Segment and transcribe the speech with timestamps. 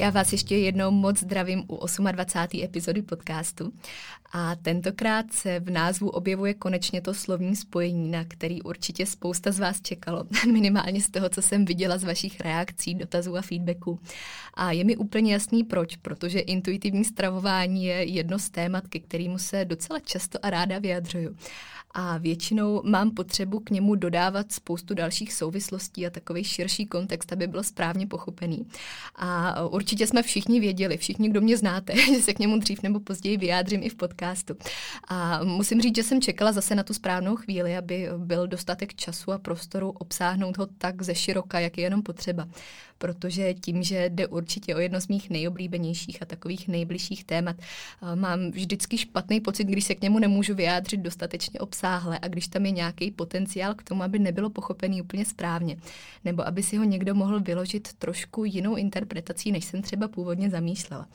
[0.00, 1.78] Já vás ještě jednou moc zdravím u
[2.12, 2.64] 28.
[2.64, 3.72] epizody podcastu
[4.32, 9.58] a tentokrát se v názvu objevuje konečně to slovní spojení, na který určitě spousta z
[9.58, 14.00] vás čekalo, minimálně z toho, co jsem viděla z vašich reakcí, dotazů a feedbacků.
[14.54, 19.38] A je mi úplně jasný proč, protože intuitivní stravování je jedno z témat, ke kterému
[19.38, 21.36] se docela často a ráda vyjadřuju
[22.00, 27.46] a většinou mám potřebu k němu dodávat spoustu dalších souvislostí a takový širší kontext, aby
[27.46, 28.66] byl správně pochopený.
[29.16, 33.00] A určitě jsme všichni věděli, všichni, kdo mě znáte, že se k němu dřív nebo
[33.00, 34.56] později vyjádřím i v podcastu.
[35.08, 39.32] A musím říct, že jsem čekala zase na tu správnou chvíli, aby byl dostatek času
[39.32, 42.48] a prostoru obsáhnout ho tak ze široka, jak je jenom potřeba
[42.98, 47.56] protože tím, že jde určitě o jedno z mých nejoblíbenějších a takových nejbližších témat,
[48.14, 52.66] mám vždycky špatný pocit, když se k němu nemůžu vyjádřit dostatečně obsáhle a když tam
[52.66, 55.76] je nějaký potenciál k tomu, aby nebylo pochopený úplně správně,
[56.24, 61.08] nebo aby si ho někdo mohl vyložit trošku jinou interpretací, než jsem třeba původně zamýšlela.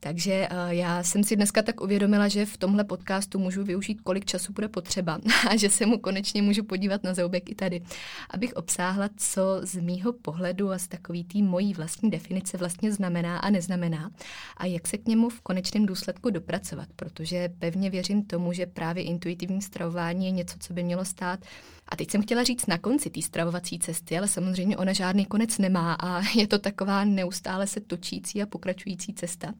[0.00, 4.24] Takže uh, já jsem si dneska tak uvědomila, že v tomhle podcastu můžu využít, kolik
[4.24, 7.82] času bude potřeba a že se mu konečně můžu podívat na zoubek i tady,
[8.30, 13.38] abych obsáhla, co z mýho pohledu a z takový té mojí vlastní definice vlastně znamená
[13.38, 14.10] a neznamená
[14.56, 19.04] a jak se k němu v konečném důsledku dopracovat, protože pevně věřím tomu, že právě
[19.04, 21.40] intuitivní stravování je něco, co by mělo stát
[21.88, 25.58] a teď jsem chtěla říct na konci té stravovací cesty, ale samozřejmě ona žádný konec
[25.58, 29.54] nemá a je to taková neustále se točící a pokračující cesta,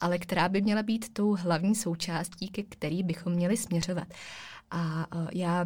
[0.00, 4.08] ale která by měla být tou hlavní součástí, ke který bychom měli směřovat.
[4.70, 5.64] A já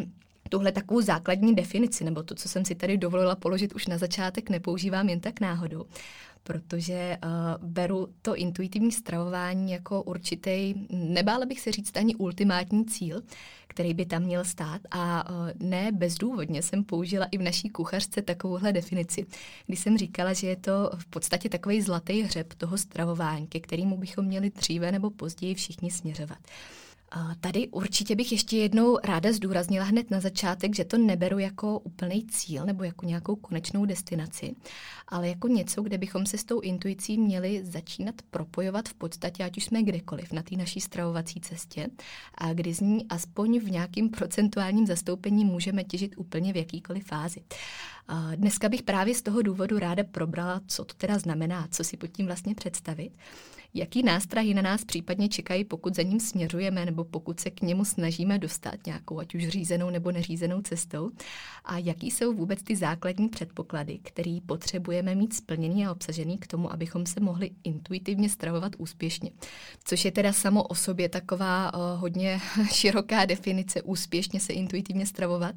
[0.48, 4.50] tuhle takovou základní definici, nebo to, co jsem si tady dovolila položit už na začátek,
[4.50, 5.86] nepoužívám jen tak náhodou,
[6.42, 13.22] protože uh, beru to intuitivní stravování jako určitý, nebála bych se říct ani ultimátní cíl,
[13.66, 18.22] který by tam měl stát a uh, ne bezdůvodně jsem použila i v naší kuchařce
[18.22, 19.26] takovouhle definici,
[19.66, 23.96] kdy jsem říkala, že je to v podstatě takový zlatý hřeb toho stravování, ke kterému
[23.96, 26.38] bychom měli dříve nebo později všichni směřovat.
[27.40, 32.26] Tady určitě bych ještě jednou ráda zdůraznila hned na začátek, že to neberu jako úplný
[32.26, 34.54] cíl nebo jako nějakou konečnou destinaci,
[35.08, 39.56] ale jako něco, kde bychom se s tou intuicí měli začínat propojovat v podstatě, ať
[39.56, 41.86] už jsme kdekoliv na té naší stravovací cestě
[42.34, 47.40] a kdy z ní aspoň v nějakým procentuálním zastoupení můžeme těžit úplně v jakýkoliv fázi.
[48.36, 52.06] Dneska bych právě z toho důvodu ráda probrala, co to teda znamená, co si pod
[52.06, 53.12] tím vlastně představit
[53.74, 57.84] jaký nástrahy na nás případně čekají, pokud za ním směřujeme nebo pokud se k němu
[57.84, 61.10] snažíme dostat nějakou, ať už řízenou nebo neřízenou cestou
[61.64, 66.72] a jaký jsou vůbec ty základní předpoklady, které potřebujeme mít splněný a obsažený k tomu,
[66.72, 69.30] abychom se mohli intuitivně stravovat úspěšně.
[69.84, 72.40] Což je teda samo o sobě taková uh, hodně
[72.72, 75.54] široká definice úspěšně se intuitivně stravovat,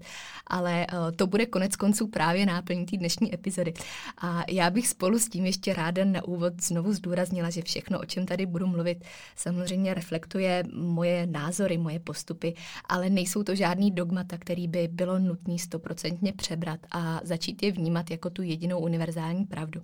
[0.47, 3.73] ale uh, to bude konec konců právě náplní té dnešní epizody.
[4.17, 8.05] A já bych spolu s tím ještě ráda na úvod znovu zdůraznila, že všechno, o
[8.05, 9.03] čem tady budu mluvit,
[9.35, 12.53] samozřejmě reflektuje moje názory, moje postupy,
[12.89, 18.11] ale nejsou to žádný dogmata, který by bylo nutný stoprocentně přebrat a začít je vnímat
[18.11, 19.81] jako tu jedinou univerzální pravdu.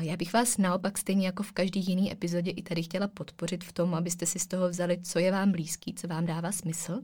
[0.00, 3.72] Já bych vás naopak stejně jako v každý jiný epizodě i tady chtěla podpořit v
[3.72, 7.00] tom, abyste si z toho vzali, co je vám blízký, co vám dává smysl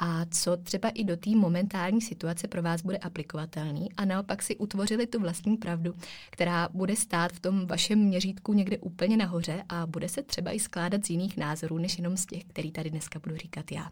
[0.00, 4.56] a co třeba i do té momentální situace pro vás bude aplikovatelný a naopak si
[4.56, 5.94] utvořili tu vlastní pravdu,
[6.30, 10.60] která bude stát v tom vašem měřítku někde úplně nahoře a bude se třeba i
[10.60, 13.90] skládat z jiných názorů, než jenom z těch, který tady dneska budu říkat já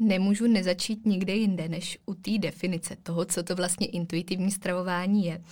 [0.00, 5.42] nemůžu nezačít nikde jinde, než u té definice toho, co to vlastně intuitivní stravování je.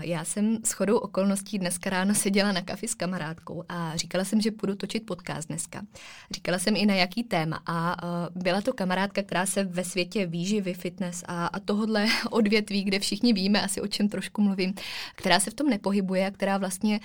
[0.00, 4.40] Já jsem s chodou okolností dneska ráno seděla na kafi s kamarádkou a říkala jsem,
[4.40, 5.82] že půjdu točit podcast dneska.
[6.30, 7.96] Říkala jsem i na jaký téma a
[8.34, 13.32] byla to kamarádka, která se ve světě výživy, fitness a, a tohodle odvětví, kde všichni
[13.32, 14.74] víme asi o čem trošku mluvím,
[15.14, 17.00] která se v tom nepohybuje a která vlastně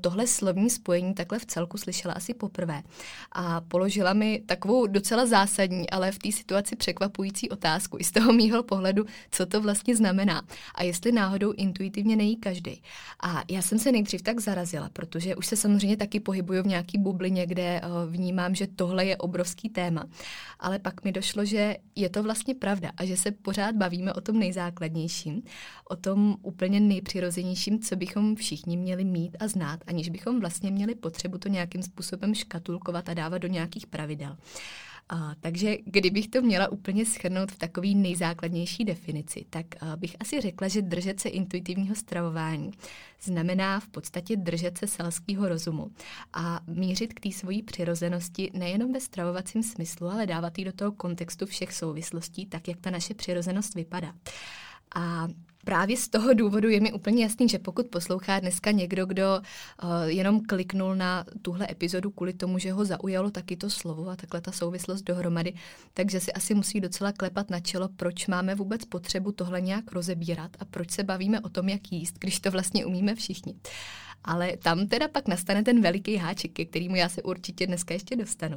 [0.00, 2.82] tohle slovní spojení takhle v celku slyšela asi poprvé.
[3.32, 8.32] A položila mi takovou docela zásadní, ale v té situaci překvapující otázku i z toho
[8.32, 10.42] mýho pohledu, co to vlastně znamená
[10.74, 12.82] a jestli náhodou intuitivně nejí každý.
[13.22, 16.98] A já jsem se nejdřív tak zarazila, protože už se samozřejmě taky pohybuju v nějaký
[16.98, 20.04] bublině, kde eh, vnímám, že tohle je obrovský téma.
[20.60, 24.20] Ale pak mi došlo, že je to vlastně pravda a že se pořád bavíme o
[24.20, 25.42] tom nejzákladnějším,
[25.88, 30.94] o tom úplně nejpřirozenějším, co bychom všichni měli mít a znát, aniž bychom vlastně měli
[30.94, 34.36] potřebu to nějakým způsobem škatulkovat a dávat do nějakých pravidel.
[35.14, 40.40] A, takže kdybych to měla úplně schrnout v takové nejzákladnější definici, tak a, bych asi
[40.40, 42.70] řekla, že držet se intuitivního stravování
[43.22, 45.90] znamená v podstatě držet se selského rozumu
[46.32, 50.92] a mířit k té svojí přirozenosti nejenom ve stravovacím smyslu, ale dávat ji do toho
[50.92, 54.14] kontextu všech souvislostí, tak jak ta naše přirozenost vypadá.
[54.94, 55.28] A
[55.64, 59.40] Právě z toho důvodu je mi úplně jasný, že pokud poslouchá dneska někdo, kdo
[59.82, 64.16] uh, jenom kliknul na tuhle epizodu kvůli tomu, že ho zaujalo taky to slovo a
[64.16, 65.54] takhle ta souvislost dohromady,
[65.94, 70.50] takže si asi musí docela klepat na čelo, proč máme vůbec potřebu tohle nějak rozebírat
[70.58, 73.54] a proč se bavíme o tom, jak jíst, když to vlastně umíme všichni.
[74.24, 78.16] Ale tam teda pak nastane ten veliký háček, ke kterému já se určitě dneska ještě
[78.16, 78.56] dostanu.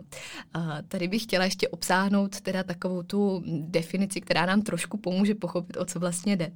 [0.87, 5.85] Tady bych chtěla ještě obsáhnout teda takovou tu definici, která nám trošku pomůže pochopit, o
[5.85, 6.51] co vlastně jde.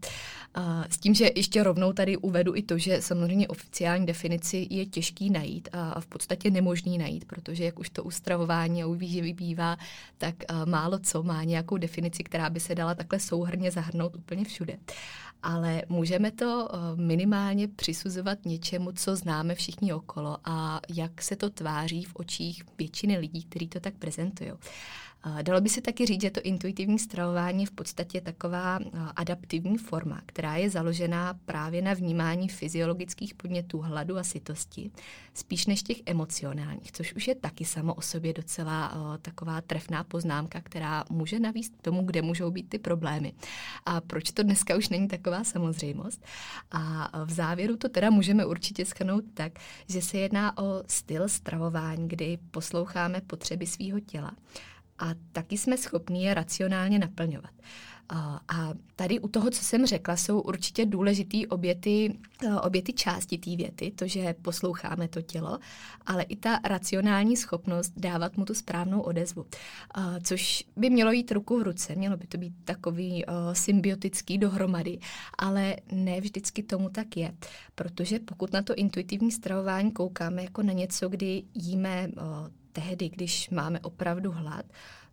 [0.89, 5.29] S tím, že ještě rovnou tady uvedu i to, že samozřejmě oficiální definici je těžký
[5.29, 9.77] najít a v podstatě nemožný najít, protože jak už to ustravování a u výživy bývá,
[10.17, 10.35] tak
[10.65, 14.77] málo co má nějakou definici, která by se dala takhle souhrně zahrnout úplně všude
[15.43, 21.49] ale můžeme to eh, minimálně přisuzovat něčemu, co známe všichni okolo a jak se to
[21.49, 24.51] tváří v očích většiny lidí, kteří to tak prezentují.
[25.41, 28.79] Dalo by se taky říct, že to intuitivní stravování je v podstatě taková
[29.15, 34.91] adaptivní forma, která je založená právě na vnímání fyziologických podnětů hladu a sytosti,
[35.33, 40.61] spíš než těch emocionálních, což už je taky samo o sobě docela taková trefná poznámka,
[40.61, 43.33] která může navíst k tomu, kde můžou být ty problémy.
[43.85, 46.25] A proč to dneska už není taková samozřejmost?
[46.71, 49.51] A v závěru to teda můžeme určitě schrnout tak,
[49.87, 54.31] že se jedná o styl stravování, kdy posloucháme potřeby svého těla
[54.99, 57.51] a taky jsme schopni je racionálně naplňovat.
[58.47, 62.19] A tady u toho, co jsem řekla, jsou určitě důležitý obě ty,
[62.61, 65.59] obě ty části té věty, to, že posloucháme to tělo,
[66.05, 69.45] ale i ta racionální schopnost dávat mu tu správnou odezvu.
[70.23, 74.99] Což by mělo jít ruku v ruce, mělo by to být takový symbiotický dohromady,
[75.37, 77.35] ale ne vždycky tomu tak je,
[77.75, 82.09] protože pokud na to intuitivní stravování koukáme jako na něco, kdy jíme
[82.71, 84.65] tehdy, když máme opravdu hlad,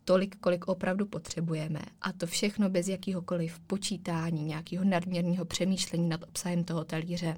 [0.06, 1.80] tolik, kolik opravdu potřebujeme.
[2.02, 7.36] A to všechno bez jakýhokoliv počítání, nějakého nadměrného přemýšlení nad obsahem toho talíře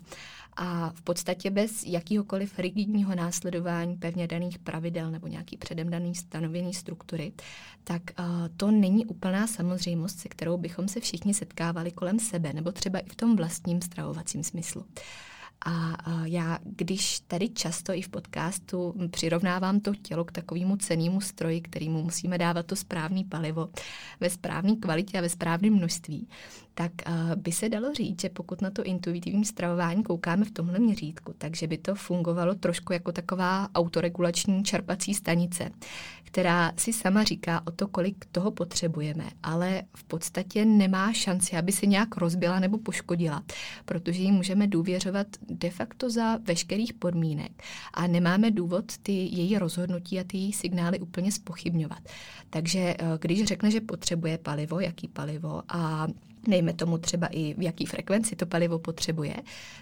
[0.56, 6.75] a v podstatě bez jakýhokoliv rigidního následování pevně daných pravidel nebo nějaký předem daný stanovený
[6.75, 7.32] struktury,
[7.85, 8.25] tak uh,
[8.56, 13.09] to není úplná samozřejmost, se kterou bychom se všichni setkávali kolem sebe nebo třeba i
[13.09, 14.85] v tom vlastním stravovacím smyslu.
[15.67, 21.61] A já, když tady často i v podcastu přirovnávám to tělo k takovému cenému stroji,
[21.61, 23.69] kterýmu musíme dávat to správné palivo
[24.21, 26.29] ve správné kvalitě a ve správném množství,
[26.79, 26.93] tak
[27.37, 31.67] by se dalo říct, že pokud na to intuitivní stravování koukáme v tomhle měřítku, takže
[31.67, 35.71] by to fungovalo trošku jako taková autoregulační čerpací stanice,
[36.25, 41.73] která si sama říká o to, kolik toho potřebujeme, ale v podstatě nemá šanci, aby
[41.73, 43.43] se nějak rozbila nebo poškodila,
[43.85, 47.62] protože jí můžeme důvěřovat de facto za veškerých podmínek
[47.95, 52.02] a nemáme důvod ty její rozhodnutí a ty její signály úplně spochybňovat.
[52.50, 56.09] Takže eh, když řekne, že potřebuje palivo, jaký palivo a
[56.47, 59.37] nejme tomu třeba i v jaký frekvenci to palivo potřebuje,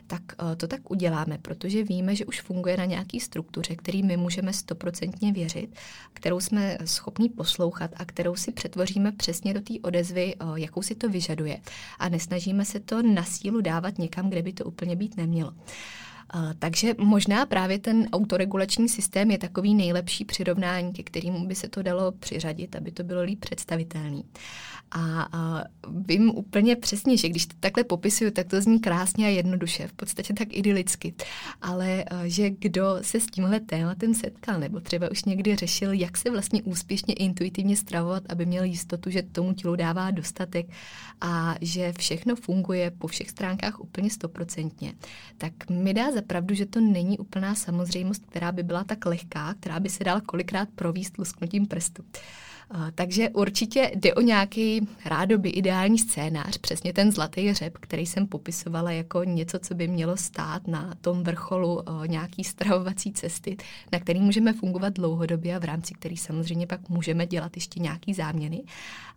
[0.06, 0.22] tak
[0.52, 4.52] eh, to tak uděláme, protože víme, že už funguje na nějaký struktuře, který my můžeme
[4.52, 5.76] stoprocentně věřit,
[6.12, 10.94] kterou jsme schopni poslouchat a kterou si přetvoříme přesně do té odezvy, eh, jakou si
[10.94, 11.60] to vyžaduje.
[11.98, 15.52] A nesnažíme se to na sílu dávat někam, kde by to úplně být nemělo.
[16.58, 21.82] Takže možná právě ten autoregulační systém je takový nejlepší přirovnání, ke kterému by se to
[21.82, 24.24] dalo přiřadit, aby to bylo líp představitelný.
[24.90, 29.28] A, a vím úplně přesně, že když to takhle popisuju, tak to zní krásně a
[29.28, 31.14] jednoduše, v podstatě tak idylicky.
[31.62, 36.30] Ale že kdo se s tímhle tématem setkal, nebo třeba už někdy řešil, jak se
[36.30, 40.66] vlastně úspěšně intuitivně stravovat, aby měl jistotu, že tomu tělu dává dostatek
[41.20, 44.92] a že všechno funguje po všech stránkách úplně stoprocentně,
[45.38, 49.80] tak mi dá zapravdu, že to není úplná samozřejmost, která by byla tak lehká, která
[49.80, 52.04] by se dala kolikrát províst lusknutím prstu.
[52.94, 58.90] Takže určitě jde o nějaký rádoby ideální scénář, přesně ten zlatý řep, který jsem popisovala
[58.90, 63.56] jako něco, co by mělo stát na tom vrcholu nějaký stravovací cesty,
[63.92, 68.14] na který můžeme fungovat dlouhodobě a v rámci který samozřejmě pak můžeme dělat ještě nějaký
[68.14, 68.62] záměny.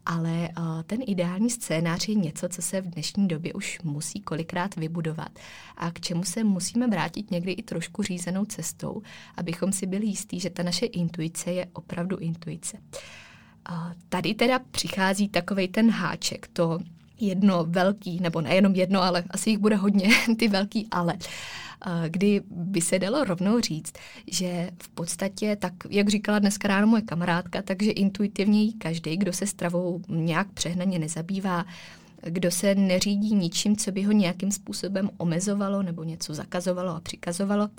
[0.05, 0.49] Ale
[0.85, 5.39] ten ideální scénář je něco, co se v dnešní době už musí kolikrát vybudovat
[5.77, 9.01] a k čemu se musíme vrátit někdy i trošku řízenou cestou,
[9.37, 12.77] abychom si byli jistí, že ta naše intuice je opravdu intuice.
[14.09, 16.79] Tady teda přichází takový ten háček, to
[17.19, 21.17] jedno velký, nebo nejenom jedno, ale asi jich bude hodně, ty velký ale
[22.07, 23.93] kdy by se dalo rovnou říct,
[24.27, 29.47] že v podstatě, tak jak říkala dneska ráno moje kamarádka, takže intuitivně každý, kdo se
[29.47, 31.65] stravou nějak přehnaně nezabývá,
[32.21, 37.69] kdo se neřídí ničím, co by ho nějakým způsobem omezovalo nebo něco zakazovalo a přikazovalo.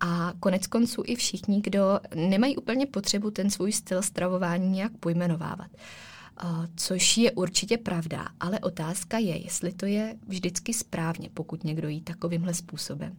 [0.00, 5.70] A konec konců i všichni, kdo nemají úplně potřebu ten svůj styl stravování nějak pojmenovávat.
[6.76, 12.00] Což je určitě pravda, ale otázka je, jestli to je vždycky správně, pokud někdo jí
[12.00, 13.16] takovýmhle způsobem.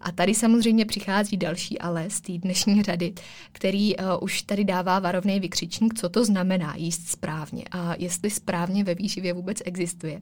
[0.00, 3.14] A tady samozřejmě přichází další ale z té dnešní řady,
[3.52, 8.84] který uh, už tady dává varovný vykřičník, co to znamená jíst správně a jestli správně
[8.84, 10.20] ve výživě vůbec existuje.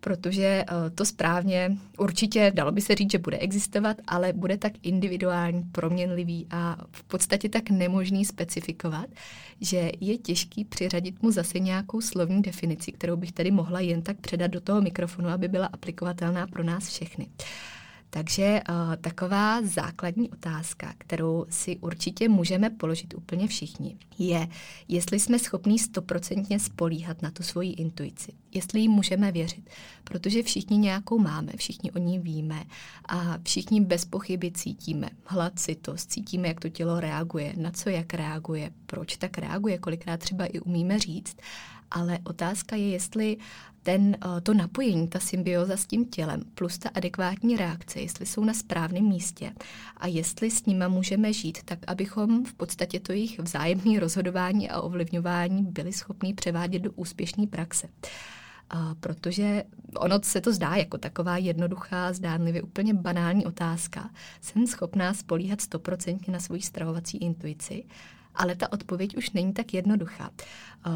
[0.00, 4.72] Protože uh, to správně určitě dalo by se říct, že bude existovat, ale bude tak
[4.82, 9.06] individuální, proměnlivý a v podstatě tak nemožný specifikovat,
[9.60, 14.20] že je těžký přiřadit mu zase nějakou slovní definici, kterou bych tady mohla jen tak
[14.20, 17.26] předat do toho mikrofonu, aby byla aplikovatelná pro nás všechny.
[17.26, 17.46] Uh,
[18.10, 24.48] takže uh, taková základní otázka, kterou si určitě můžeme položit úplně všichni, je,
[24.88, 29.70] jestli jsme schopní stoprocentně spolíhat na tu svoji intuici, jestli jí můžeme věřit,
[30.04, 32.64] protože všichni nějakou máme, všichni o ní víme
[33.08, 38.14] a všichni bez pochyby cítíme hlad, citost, cítíme, jak to tělo reaguje, na co jak
[38.14, 41.36] reaguje, proč tak reaguje, kolikrát třeba i umíme říct
[41.96, 43.36] ale otázka je, jestli
[43.82, 48.44] ten, eh, to napojení, ta symbioza s tím tělem, plus ta adekvátní reakce, jestli jsou
[48.44, 49.52] na správném místě
[49.96, 54.80] a jestli s nima můžeme žít, tak abychom v podstatě to jejich vzájemné rozhodování a
[54.80, 57.88] ovlivňování byli schopni převádět do úspěšné praxe.
[58.70, 59.64] A protože
[59.96, 64.10] ono se to zdá jako taková jednoduchá, zdánlivě úplně banální otázka.
[64.40, 67.84] Jsem schopná spolíhat stoprocentně na svoji stravovací intuici
[68.36, 70.30] ale ta odpověď už není tak jednoduchá.
[70.86, 70.90] Eh,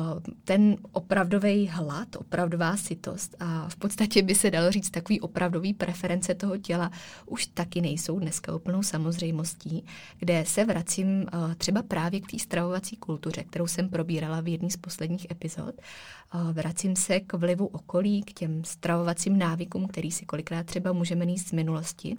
[0.44, 6.34] ten opravdový hlad, opravdová sytost a v podstatě by se dalo říct takový opravdový preference
[6.34, 6.90] toho těla
[7.26, 9.84] už taky nejsou dneska úplnou samozřejmostí,
[10.18, 14.70] kde se vracím eh, třeba právě k té stravovací kultuře, kterou jsem probírala v jedné
[14.70, 15.74] z posledních epizod.
[15.78, 21.24] Eh, vracím se k vlivu okolí, k těm stravovacím návykům, který si kolikrát třeba můžeme
[21.24, 22.16] mít z minulosti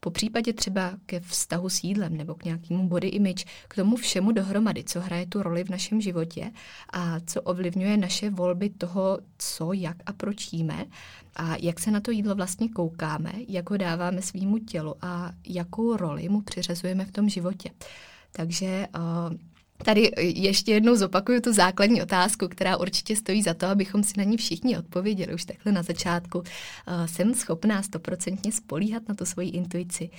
[0.00, 4.32] po případě třeba ke vztahu s jídlem nebo k nějakému body image, k tomu všemu
[4.32, 6.52] dohromady, co hraje tu roli v našem životě
[6.92, 10.86] a co ovlivňuje naše volby toho, co, jak a proč jíme
[11.36, 15.96] a jak se na to jídlo vlastně koukáme, jak ho dáváme svýmu tělu a jakou
[15.96, 17.70] roli mu přiřazujeme v tom životě.
[18.32, 19.36] Takže uh,
[19.84, 24.24] Tady ještě jednou zopakuju tu základní otázku, která určitě stojí za to, abychom si na
[24.24, 26.38] ní všichni odpověděli už takhle na začátku.
[26.38, 26.44] Uh,
[27.06, 30.10] jsem schopná stoprocentně spolíhat na tu svoji intuici.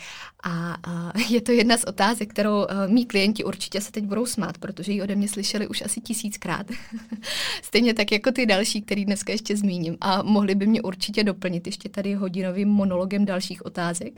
[0.44, 0.78] A
[1.30, 4.92] je to jedna z otázek, kterou uh, mý klienti určitě se teď budou smát, protože
[4.92, 6.72] ji ode mě slyšeli už asi tisíckrát.
[7.62, 9.98] Stejně tak jako ty další, který dneska ještě zmíním.
[10.02, 14.14] A mohli by mě určitě doplnit ještě tady hodinovým monologem dalších otázek.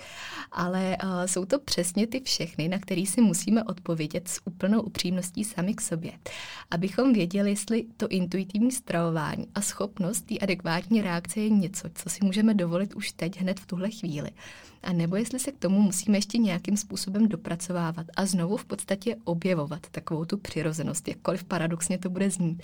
[0.51, 5.43] Ale jsou to přesně ty všechny, na které si musíme odpovědět s úplnou upřímností schopností
[5.43, 6.11] sami k sobě,
[6.71, 12.25] abychom věděli, jestli to intuitivní stravování a schopnost té adekvátní reakce je něco, co si
[12.25, 14.29] můžeme dovolit už teď, hned v tuhle chvíli.
[14.83, 19.15] A nebo jestli se k tomu musíme ještě nějakým způsobem dopracovávat a znovu v podstatě
[19.23, 22.63] objevovat takovou tu přirozenost, jakkoliv paradoxně to bude znít.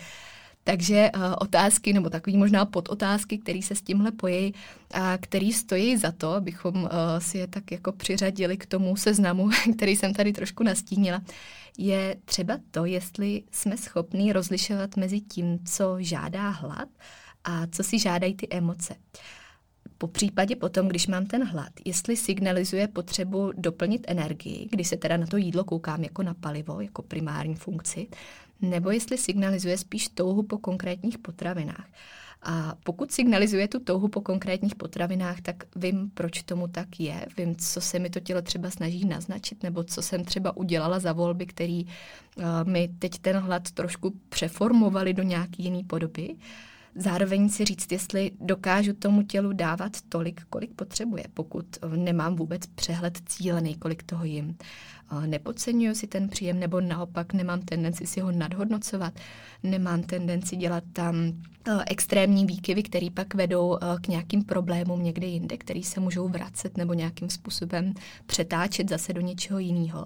[0.63, 4.53] Takže uh, otázky, nebo takový možná podotázky, které se s tímhle pojí
[4.93, 9.49] a který stojí za to, abychom uh, si je tak jako přiřadili k tomu seznamu,
[9.77, 11.21] který jsem tady trošku nastínila,
[11.77, 16.89] je třeba to, jestli jsme schopni rozlišovat mezi tím, co žádá hlad
[17.43, 18.95] a co si žádají ty emoce.
[19.97, 25.17] Po případě potom, když mám ten hlad, jestli signalizuje potřebu doplnit energii, kdy se teda
[25.17, 28.07] na to jídlo koukám jako na palivo, jako primární funkci,
[28.61, 31.87] nebo jestli signalizuje spíš touhu po konkrétních potravinách.
[32.41, 37.55] A pokud signalizuje tu touhu po konkrétních potravinách, tak vím, proč tomu tak je, vím,
[37.55, 41.45] co se mi to tělo třeba snaží naznačit, nebo co jsem třeba udělala za volby,
[41.45, 46.35] který uh, mi teď ten hlad trošku přeformovali do nějaký jiný podoby.
[46.99, 53.17] Zároveň si říct, jestli dokážu tomu tělu dávat tolik, kolik potřebuje, pokud nemám vůbec přehled
[53.25, 54.57] cílený, kolik toho jim.
[55.25, 59.13] Nepodceňuju si ten příjem, nebo naopak nemám tendenci si ho nadhodnocovat,
[59.63, 61.15] nemám tendenci dělat tam
[61.87, 66.93] extrémní výkyvy, které pak vedou k nějakým problémům někde jinde, který se můžou vracet nebo
[66.93, 67.93] nějakým způsobem
[68.25, 70.05] přetáčet zase do něčeho jiného.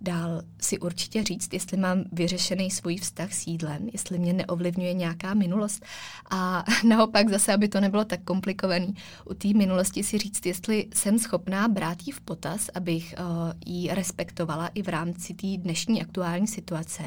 [0.00, 5.34] Dál si určitě říct, jestli mám vyřešený svůj vztah s jídlem, jestli mě neovlivňuje nějaká
[5.34, 5.84] minulost.
[6.30, 8.94] A naopak zase, aby to nebylo tak komplikovaný,
[9.30, 13.94] u té minulosti si říct, jestli jsem schopná brát ji v potaz, abych uh, ji
[13.94, 17.02] respektovala i v rámci té dnešní aktuální situace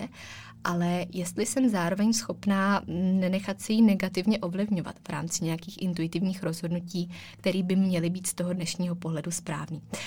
[0.64, 7.12] ale jestli jsem zároveň schopná nenechat se jí negativně ovlivňovat v rámci nějakých intuitivních rozhodnutí,
[7.38, 9.82] které by měly být z toho dnešního pohledu správný.
[9.94, 10.00] Uh,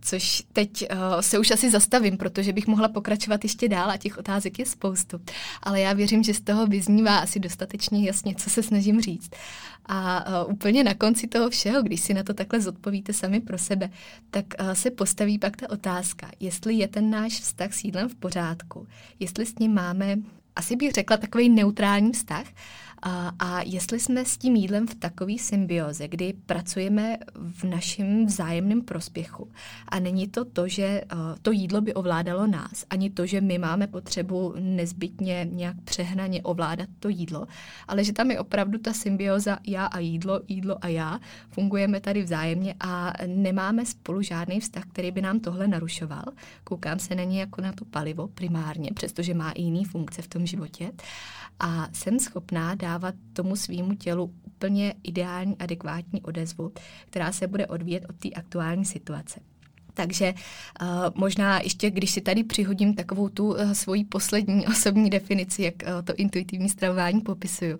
[0.00, 4.18] což teď uh, se už asi zastavím, protože bych mohla pokračovat ještě dál a těch
[4.18, 5.20] otázek je spoustu.
[5.62, 9.30] Ale já věřím, že z toho vyznívá asi dostatečně jasně, co se snažím říct.
[9.86, 13.58] A uh, úplně na konci toho všeho, když si na to takhle zodpovíte sami pro
[13.58, 13.90] sebe,
[14.30, 18.14] tak uh, se postaví pak ta otázka, jestli je ten náš vztah s jídlem v
[18.14, 18.86] pořádku,
[19.20, 20.16] jestli s ním máme,
[20.56, 22.46] asi bych řekla, takový neutrální vztah,
[23.02, 28.82] a, a jestli jsme s tím jídlem v takové symbioze, kdy pracujeme v našem vzájemném
[28.82, 29.50] prospěchu.
[29.88, 33.58] A není to to, že uh, to jídlo by ovládalo nás, ani to, že my
[33.58, 37.46] máme potřebu nezbytně nějak přehnaně ovládat to jídlo,
[37.88, 42.22] ale že tam je opravdu ta symbioza já a jídlo, jídlo a já, fungujeme tady
[42.22, 46.24] vzájemně a nemáme spolu žádný vztah, který by nám tohle narušoval.
[46.64, 50.28] Koukám se na ně jako na to palivo primárně, přestože má i jiný funkce v
[50.28, 50.92] tom životě.
[51.60, 56.72] A jsem schopná dávat tomu svýmu tělu úplně ideální, adekvátní odezvu,
[57.06, 59.40] která se bude odvíjet od té aktuální situace.
[59.94, 65.62] Takže uh, možná ještě, když si tady přihodím takovou tu uh, svoji poslední osobní definici,
[65.62, 67.78] jak uh, to intuitivní stravování popisuju,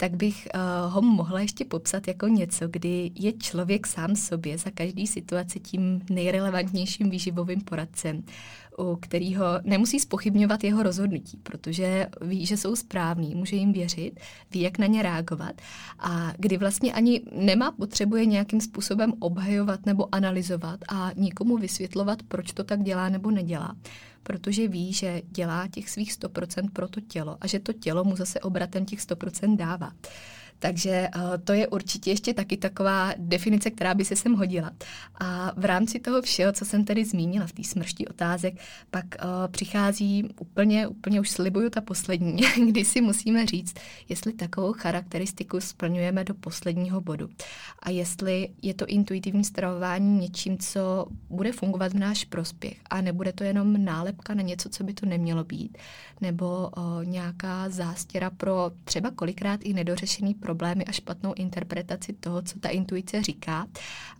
[0.00, 4.70] tak bych uh, ho mohla ještě popsat jako něco, kdy je člověk sám sobě za
[4.70, 8.22] každý situaci tím nejrelevantnějším výživovým poradcem,
[8.78, 14.60] u kterého nemusí spochybňovat jeho rozhodnutí, protože ví, že jsou správný, může jim věřit, ví,
[14.60, 15.60] jak na ně reagovat
[15.98, 22.52] a kdy vlastně ani nemá potřebuje nějakým způsobem obhajovat nebo analyzovat a nikomu vysvětlovat, proč
[22.52, 23.76] to tak dělá nebo nedělá
[24.22, 28.16] protože ví, že dělá těch svých 100% pro to tělo a že to tělo mu
[28.16, 29.92] zase obratem těch 100% dává.
[30.62, 34.70] Takže uh, to je určitě ještě taky taková definice, která by se sem hodila.
[35.20, 38.54] A v rámci toho všeho, co jsem tady zmínila v té smršti otázek,
[38.90, 43.74] pak uh, přichází úplně, úplně už slibuju ta poslední, kdy si musíme říct,
[44.08, 47.28] jestli takovou charakteristiku splňujeme do posledního bodu.
[47.82, 53.32] A jestli je to intuitivní stravování něčím, co bude fungovat v náš prospěch a nebude
[53.32, 55.78] to jenom nálepka na něco, co by to nemělo být,
[56.20, 62.42] nebo uh, nějaká zástěra pro třeba kolikrát i nedořešený problém problémy a špatnou interpretaci toho,
[62.42, 63.66] co ta intuice říká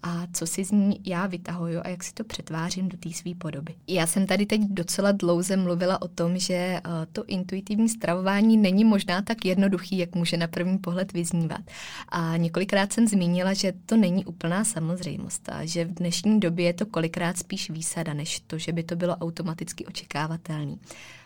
[0.02, 3.34] a co si z ní já vytahuju a jak si to přetvářím do té své
[3.34, 3.74] podoby.
[3.86, 6.80] Já jsem tady teď docela dlouze mluvila o tom, že eh,
[7.12, 11.60] to intuitivní stravování není možná tak jednoduchý, jak může na první pohled vyznívat.
[12.08, 16.72] A několikrát jsem zmínila, že to není úplná samozřejmost a že v dnešní době je
[16.72, 20.76] to kolikrát spíš výsada, než to, že by to bylo automaticky očekávatelné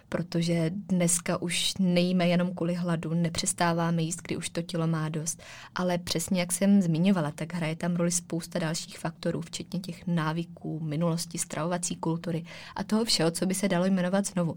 [0.09, 5.43] protože dneska už nejíme jenom kvůli hladu, nepřestáváme jíst, kdy už to tělo má dost.
[5.75, 10.81] Ale přesně jak jsem zmiňovala, tak hraje tam roli spousta dalších faktorů, včetně těch návyků,
[10.81, 12.45] minulosti, stravovací kultury
[12.77, 14.57] a toho všeho, co by se dalo jmenovat znovu.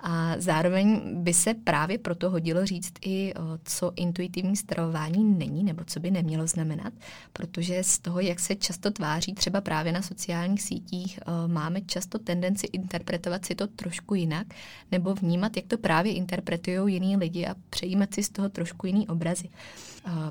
[0.00, 6.00] A zároveň by se právě proto hodilo říct i, co intuitivní stravování není, nebo co
[6.00, 6.92] by nemělo znamenat,
[7.32, 12.66] protože z toho, jak se často tváří třeba právě na sociálních sítích, máme často tendenci
[12.66, 14.46] interpretovat si to trošku jinak,
[14.92, 19.08] nebo vnímat, jak to právě interpretují jiní lidi a přejímat si z toho trošku jiný
[19.08, 19.48] obrazy.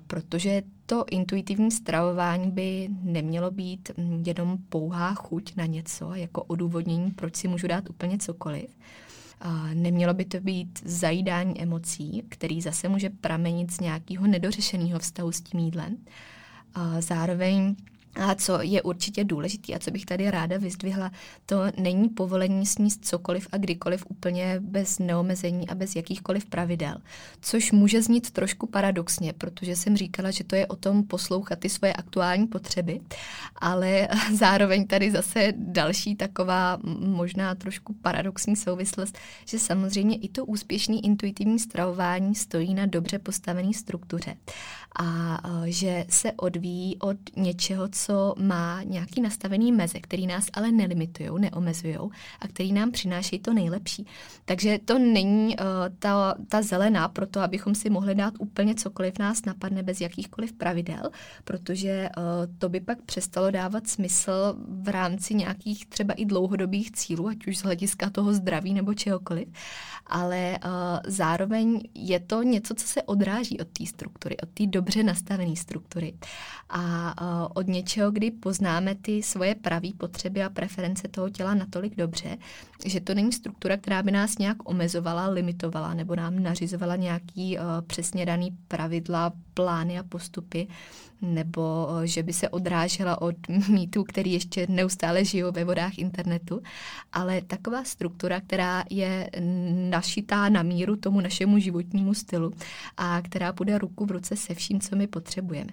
[0.07, 7.11] Protože to intuitivní stravování by nemělo být mm, jenom pouhá chuť na něco, jako odůvodnění,
[7.11, 8.77] proč si můžu dát úplně cokoliv.
[9.73, 15.41] Nemělo by to být zajídání emocí, který zase může pramenit z nějakého nedořešeného vztahu s
[15.41, 15.97] tím jídlem.
[16.99, 17.75] Zároveň
[18.19, 21.11] A co je určitě důležité a co bych tady ráda vyzdvihla,
[21.45, 26.95] to není povolení sníst cokoliv a kdykoliv úplně bez neomezení a bez jakýchkoliv pravidel.
[27.41, 31.69] Což může znít trošku paradoxně, protože jsem říkala, že to je o tom poslouchat ty
[31.69, 32.99] svoje aktuální potřeby,
[33.55, 40.95] ale zároveň tady zase další taková možná trošku paradoxní souvislost, že samozřejmě i to úspěšné
[40.95, 44.35] intuitivní stravování stojí na dobře postavené struktuře
[44.99, 51.29] a že se odvíjí od něčeho, co má nějaký nastavený meze, který nás ale nelimitují,
[51.37, 51.97] neomezují
[52.39, 54.05] a který nám přináší to nejlepší.
[54.45, 55.65] Takže to není uh,
[55.99, 60.53] ta, ta zelená pro to, abychom si mohli dát úplně cokoliv nás napadne bez jakýchkoliv
[60.53, 61.09] pravidel,
[61.43, 62.23] protože uh,
[62.57, 67.57] to by pak přestalo dávat smysl v rámci nějakých třeba i dlouhodobých cílů, ať už
[67.57, 69.47] z hlediska toho zdraví nebo čehokoliv.
[70.07, 70.71] Ale uh,
[71.05, 76.13] zároveň je to něco, co se odráží od té struktury, od té dobře nastavené struktury.
[76.69, 81.95] A uh, od něčeho, kdy poznáme ty svoje pravé potřeby a preference toho těla natolik
[81.95, 82.37] dobře,
[82.85, 87.63] že to není struktura, která by nás nějak omezovala, limitovala nebo nám nařizovala nějaký uh,
[87.87, 90.67] přesně daný pravidla, plány a postupy,
[91.21, 93.35] nebo uh, že by se odrážela od
[93.69, 96.61] mýtů, který ještě neustále žijou ve vodách internetu,
[97.13, 99.29] ale taková struktura, která je
[99.89, 102.53] našitá na míru tomu našemu životnímu stylu
[102.97, 105.71] a která bude ruku v ruce se vším, co my potřebujeme.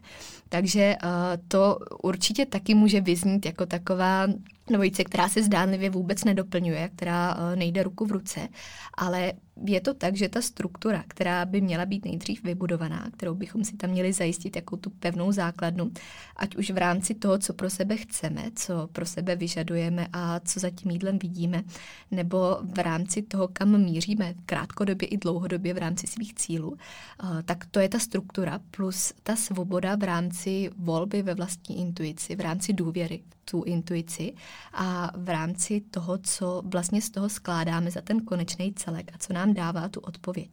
[0.48, 1.10] Takže uh,
[1.48, 4.26] to určitě taky může vyznít jako taková
[4.72, 8.48] dvojice, která se zdánlivě vůbec nedoplňuje, která uh, nejde ruku v ruce,
[8.94, 9.32] ale
[9.64, 13.76] je to tak, že ta struktura, která by měla být nejdřív vybudovaná, kterou bychom si
[13.76, 15.90] tam měli zajistit jako tu pevnou základnu,
[16.36, 20.60] ať už v rámci toho, co pro sebe chceme, co pro sebe vyžadujeme a co
[20.60, 21.62] za tím jídlem vidíme,
[22.10, 27.66] nebo v rámci toho, kam míříme krátkodobě i dlouhodobě v rámci svých cílů, uh, tak
[27.70, 32.72] to je ta struktura plus ta svoboda v rámci volby ve vlastní intuici, v rámci
[32.72, 34.32] důvěry tu intuici
[34.72, 39.32] a v rámci toho, co vlastně z toho skládáme za ten konečný celek a co
[39.32, 40.50] nám dává tu odpověď.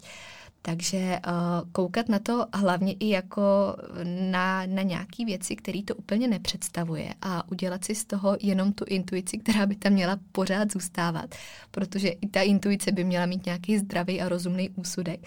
[0.66, 3.76] Takže uh, koukat na to hlavně i jako
[4.32, 8.86] na, na nějaké věci, které to úplně nepředstavuje a udělat si z toho jenom tu
[8.88, 11.36] intuici, která by tam měla pořád zůstávat,
[11.72, 15.20] protože i ta intuice by měla mít nějaký zdravý a rozumný úsudek.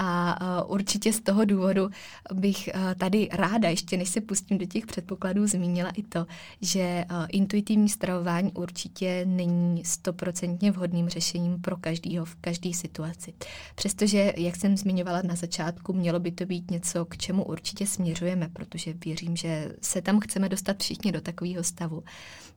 [0.00, 1.88] A určitě z toho důvodu
[2.34, 6.26] bych uh, tady ráda, ještě než se pustím do těch předpokladů, zmínila i to,
[6.60, 13.32] že uh, intuitivní stravování určitě není stoprocentně vhodným řešením pro každýho v každé situaci.
[13.74, 18.48] Přestože, jak jsem zmiňovala na začátku, mělo by to být něco, k čemu určitě směřujeme,
[18.48, 22.02] protože věřím, že se tam chceme dostat všichni do takového stavu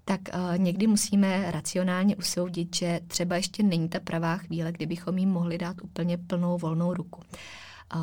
[0.05, 5.29] tak uh, někdy musíme racionálně usoudit, že třeba ještě není ta pravá chvíle, kdybychom jim
[5.29, 7.21] mohli dát úplně plnou volnou ruku.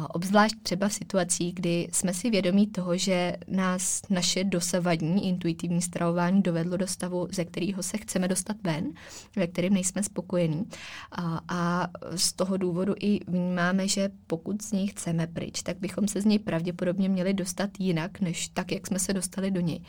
[0.09, 6.43] Obzvlášť třeba v situacích, kdy jsme si vědomí toho, že nás naše dosavadní intuitivní stravování
[6.43, 8.93] dovedlo do stavu, ze kterého se chceme dostat ven,
[9.37, 10.65] ve kterém nejsme spokojení.
[11.13, 16.09] A, a z toho důvodu i vnímáme, že pokud z něj chceme pryč, tak bychom
[16.09, 19.81] se z něj pravděpodobně měli dostat jinak, než tak, jak jsme se dostali do něj.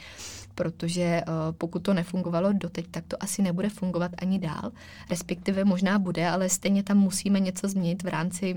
[0.60, 1.22] Protože
[1.58, 4.72] pokud to nefungovalo doteď, tak to asi nebude fungovat ani dál.
[5.10, 8.56] Respektive možná bude, ale stejně tam musíme něco změnit v rámci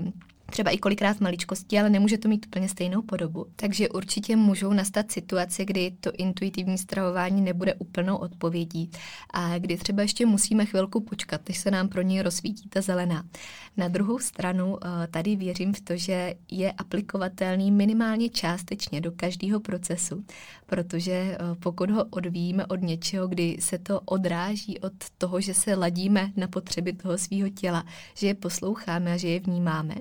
[0.53, 3.45] třeba i kolikrát maličkosti, ale nemůže to mít úplně stejnou podobu.
[3.55, 8.91] Takže určitě můžou nastat situace, kdy to intuitivní stravování nebude úplnou odpovědí
[9.33, 13.25] a kdy třeba ještě musíme chvilku počkat, než se nám pro něj rozsvítí ta zelená.
[13.77, 19.59] Na druhou stranu eh, tady věřím v to, že je aplikovatelný minimálně částečně do každého
[19.59, 20.23] procesu,
[20.73, 25.75] protože eh, pokud ho odvíjíme od něčeho, kdy se to odráží od toho, že se
[25.75, 27.85] ladíme na potřeby toho svého těla,
[28.17, 29.95] že je posloucháme a že je vnímáme,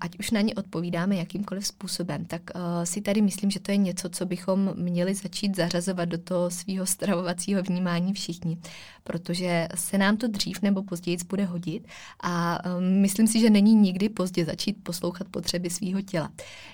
[0.00, 3.76] ať už na ně odpovídáme jakýmkoliv způsobem, tak uh, si tady myslím, že to je
[3.76, 8.58] něco, co bychom měli začít zařazovat do toho svého stravovacího vnímání všichni,
[9.04, 11.88] protože se nám to dřív nebo později bude hodit
[12.22, 16.30] a um, myslím si, že není nikdy pozdě začít poslouchat potřeby svého těla.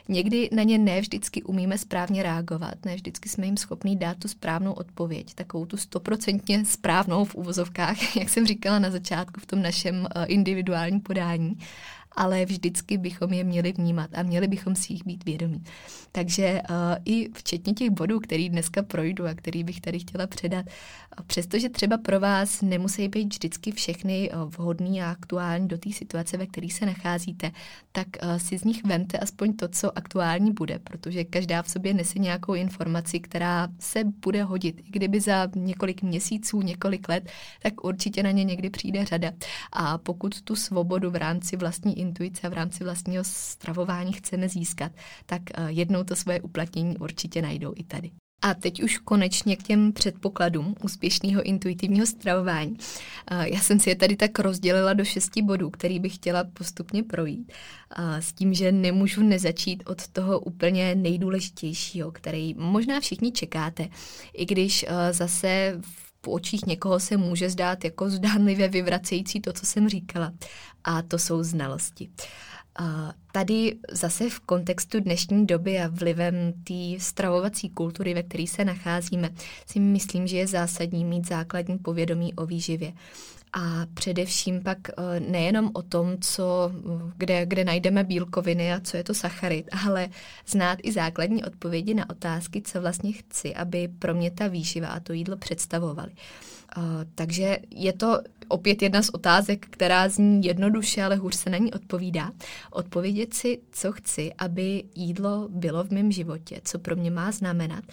[0.09, 4.29] Někdy na ně ne vždycky umíme správně reagovat, ne vždycky jsme jim schopní dát tu
[4.29, 9.63] správnou odpověď, takovou tu stoprocentně správnou v uvozovkách, jak jsem říkala na začátku v tom
[9.63, 11.59] našem uh, individuálním podání
[12.17, 15.65] ale vždycky bychom je měli vnímat a měli bychom si jich být vědomí.
[16.13, 20.67] Takže uh, i včetně těch bodů, který dneska projdu a který bych tady chtěla předat,
[21.27, 26.37] přestože třeba pro vás nemusí být vždycky všechny uh, vhodný a aktuální do té situace,
[26.37, 27.51] ve které se nacházíte,
[27.93, 31.95] tak uh, si z nich vemte aspoň to, co aktuální bude, protože každá v sobě
[31.95, 34.81] nese nějakou informaci, která se bude hodit.
[34.81, 37.29] I kdyby za několik měsíců, několik let,
[37.63, 39.33] tak určitě na ně někdy přijde řada.
[39.73, 44.93] A pokud tu svobodu v rámci vlastní intuice v rámci vlastního stravování chceme získat,
[45.27, 48.11] tak eh, jednou to svoje uplatnění určitě najdou i tady.
[48.43, 52.77] A teď už konečně k těm předpokladům úspěšného intuitivního stravování.
[53.43, 57.53] Já jsem si je tady tak rozdělila do šesti bodů, který bych chtěla postupně projít.
[58.21, 63.89] S tím, že nemůžu nezačít od toho úplně nejdůležitějšího, který možná všichni čekáte,
[64.33, 69.89] i když zase v očích někoho se může zdát jako zdánlivě vyvracející to, co jsem
[69.89, 70.33] říkala.
[70.85, 72.11] A to jsou znalosti.
[72.81, 78.65] Uh, Tady zase v kontextu dnešní doby a vlivem té stravovací kultury, ve které se
[78.65, 79.31] nacházíme,
[79.67, 82.93] si myslím, že je zásadní mít základní povědomí o výživě.
[83.53, 86.73] A především pak eh, nejenom o tom, co,
[87.17, 90.09] kde, kde najdeme bílkoviny a co je to sacharid, ale
[90.47, 95.01] znát i základní odpovědi na otázky, co vlastně chci, aby pro mě ta výživa a
[95.01, 96.11] to jídlo představovaly.
[96.77, 96.85] Uh,
[97.15, 101.73] takže je to opět jedna z otázek, která zní jednoduše, ale hůř se na ní
[101.73, 102.31] odpovídá.
[102.71, 107.85] Odpovědět si, co chci, aby jídlo bylo v mém životě, co pro mě má znamenat,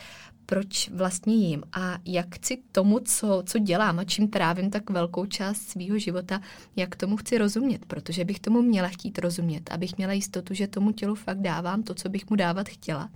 [0.49, 5.25] proč vlastně jím a jak chci tomu, co, co dělám a čím trávím tak velkou
[5.25, 6.41] část svého života,
[6.75, 10.91] jak tomu chci rozumět, protože bych tomu měla chtít rozumět, abych měla jistotu, že tomu
[10.91, 13.09] tělu fakt dávám to, co bych mu dávat chtěla.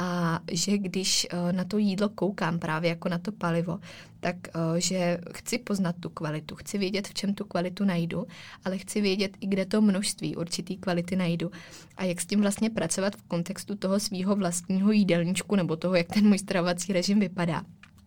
[0.00, 3.78] A že když eh, na to jídlo koukám právě jako na to palivo,
[4.20, 8.26] tak eh, že chci poznat tu kvalitu, chci vědět, v čem tu kvalitu najdu,
[8.64, 11.50] ale chci vědět i kde to množství určitý kvality najdu.
[11.96, 16.06] A jak s tím vlastně pracovat v kontextu toho svého vlastního jídelníčku nebo toho, jak
[16.06, 17.62] ten můj stravovací režim vypadá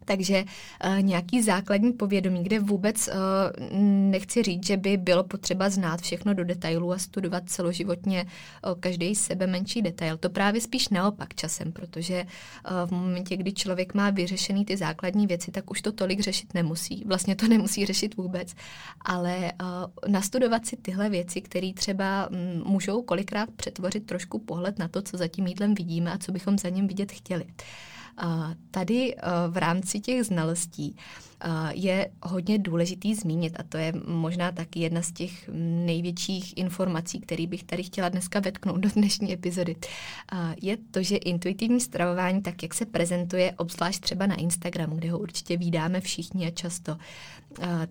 [0.09, 3.13] takže uh, nějaký základní povědomí, kde vůbec uh,
[4.11, 9.15] nechci říct, že by bylo potřeba znát všechno do detailů a studovat celoživotně uh, každý
[9.15, 10.17] sebe menší detail.
[10.17, 15.27] To právě spíš naopak časem, protože uh, v momentě, kdy člověk má vyřešený ty základní
[15.27, 17.03] věci, tak už to tolik řešit nemusí.
[17.07, 18.53] Vlastně to nemusí řešit vůbec,
[19.05, 24.87] ale uh, nastudovat si tyhle věci, které třeba um, můžou kolikrát přetvořit trošku pohled na
[24.87, 27.45] to, co za tím jídlem vidíme a co bychom za ním vidět chtěli.
[28.71, 30.95] Tady eh, v rámci těch znalostí
[31.71, 35.49] je hodně důležitý zmínit, a to je možná taky jedna z těch
[35.85, 39.75] největších informací, který bych tady chtěla dneska vetknout do dnešní epizody,
[40.61, 45.19] je to, že intuitivní stravování, tak jak se prezentuje, obzvlášť třeba na Instagramu, kde ho
[45.19, 46.97] určitě vídáme všichni a často,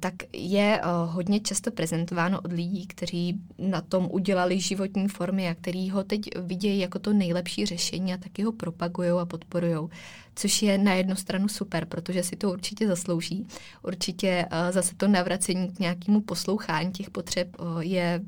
[0.00, 5.90] tak je hodně často prezentováno od lidí, kteří na tom udělali životní formy a který
[5.90, 9.88] ho teď vidějí jako to nejlepší řešení a taky ho propagují a podporují
[10.38, 13.46] což je na jednu stranu super, protože si to určitě zaslouží.
[13.82, 18.20] Určitě uh, zase to navracení k nějakému poslouchání těch potřeb uh, je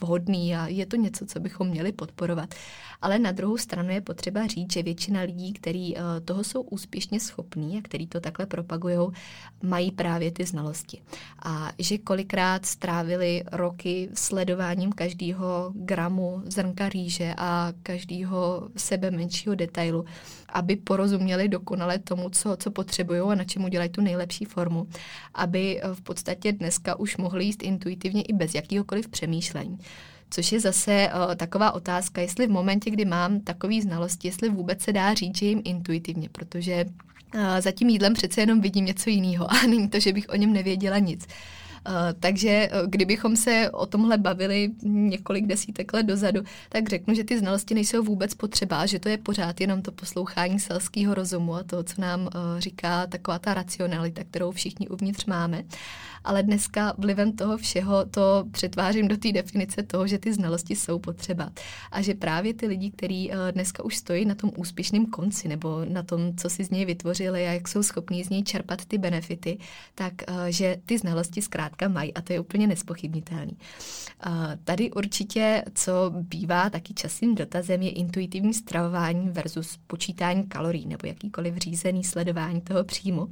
[0.00, 2.54] vhodný a je to něco, co bychom měli podporovat.
[3.02, 7.20] Ale na druhou stranu je potřeba říct, že většina lidí, kteří eh, toho jsou úspěšně
[7.20, 9.08] schopní a kteří to takhle propagují,
[9.62, 11.02] mají právě ty znalosti.
[11.42, 20.04] A že kolikrát strávili roky sledováním každého gramu zrnka rýže a každého sebe menšího detailu,
[20.48, 24.86] aby porozuměli dokonale tomu, co, co potřebují a na čemu dělají tu nejlepší formu,
[25.34, 29.78] aby eh, v podstatě dneska už mohli jíst intuitivně i bez jakýhokoliv přemýšlení.
[30.34, 34.82] Což je zase uh, taková otázka, jestli v momentě, kdy mám takové znalosti, jestli vůbec
[34.82, 36.84] se dá říct, že jim intuitivně, protože
[37.34, 40.36] uh, za tím jídlem přece jenom vidím něco jiného a není to, že bych o
[40.36, 41.26] něm nevěděla nic.
[41.88, 47.38] Eh, takže kdybychom se o tomhle bavili několik desítek let dozadu, tak řeknu, že ty
[47.38, 51.82] znalosti nejsou vůbec potřeba, že to je pořád jenom to poslouchání selského rozumu a to,
[51.82, 55.64] co nám eh, říká taková ta racionalita, kterou všichni uvnitř máme.
[56.24, 60.98] Ale dneska vlivem toho všeho to přetvářím do té definice toho, že ty znalosti jsou
[60.98, 61.50] potřeba.
[61.90, 66.02] A že právě ty lidi, kteří dneska už stojí na tom úspěšném konci nebo na
[66.02, 69.58] tom, co si z něj vytvořili a jak jsou schopní z něj čerpat ty benefity,
[69.94, 70.12] tak
[70.48, 73.56] že ty znalosti zkrátka mají a to je úplně nespochybnitelný.
[74.64, 81.56] Tady určitě, co bývá taky častým dotazem, je intuitivní stravování versus počítání kalorií nebo jakýkoliv
[81.56, 83.28] řízený sledování toho příjmu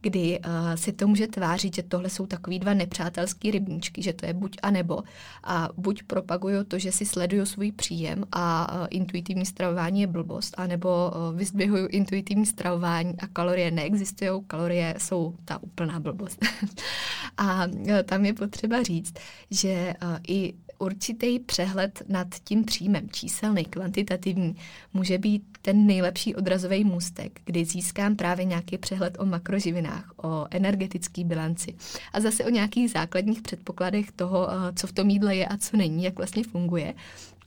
[0.00, 4.26] kdy uh, si to může tvářit, že tohle jsou takový dva nepřátelský rybníčky, že to
[4.26, 5.02] je buď a nebo.
[5.44, 10.54] A buď propaguju to, že si sleduju svůj příjem a uh, intuitivní stravování je blbost,
[10.56, 16.44] anebo uh, vyzdvihuju intuitivní stravování a kalorie neexistují, kalorie jsou ta úplná blbost.
[17.36, 19.14] a uh, tam je potřeba říct,
[19.50, 24.56] že uh, i určitý přehled nad tím příjmem, číselný, kvantitativní,
[24.94, 31.24] může být ten nejlepší odrazový můstek, kdy získám právě nějaký přehled o makroživinách, o energetické
[31.24, 31.74] bilanci.
[32.12, 35.76] A zase o nějakých základních předpokladech toho, eh, co v tom jídle je a co
[35.76, 36.94] není, jak vlastně funguje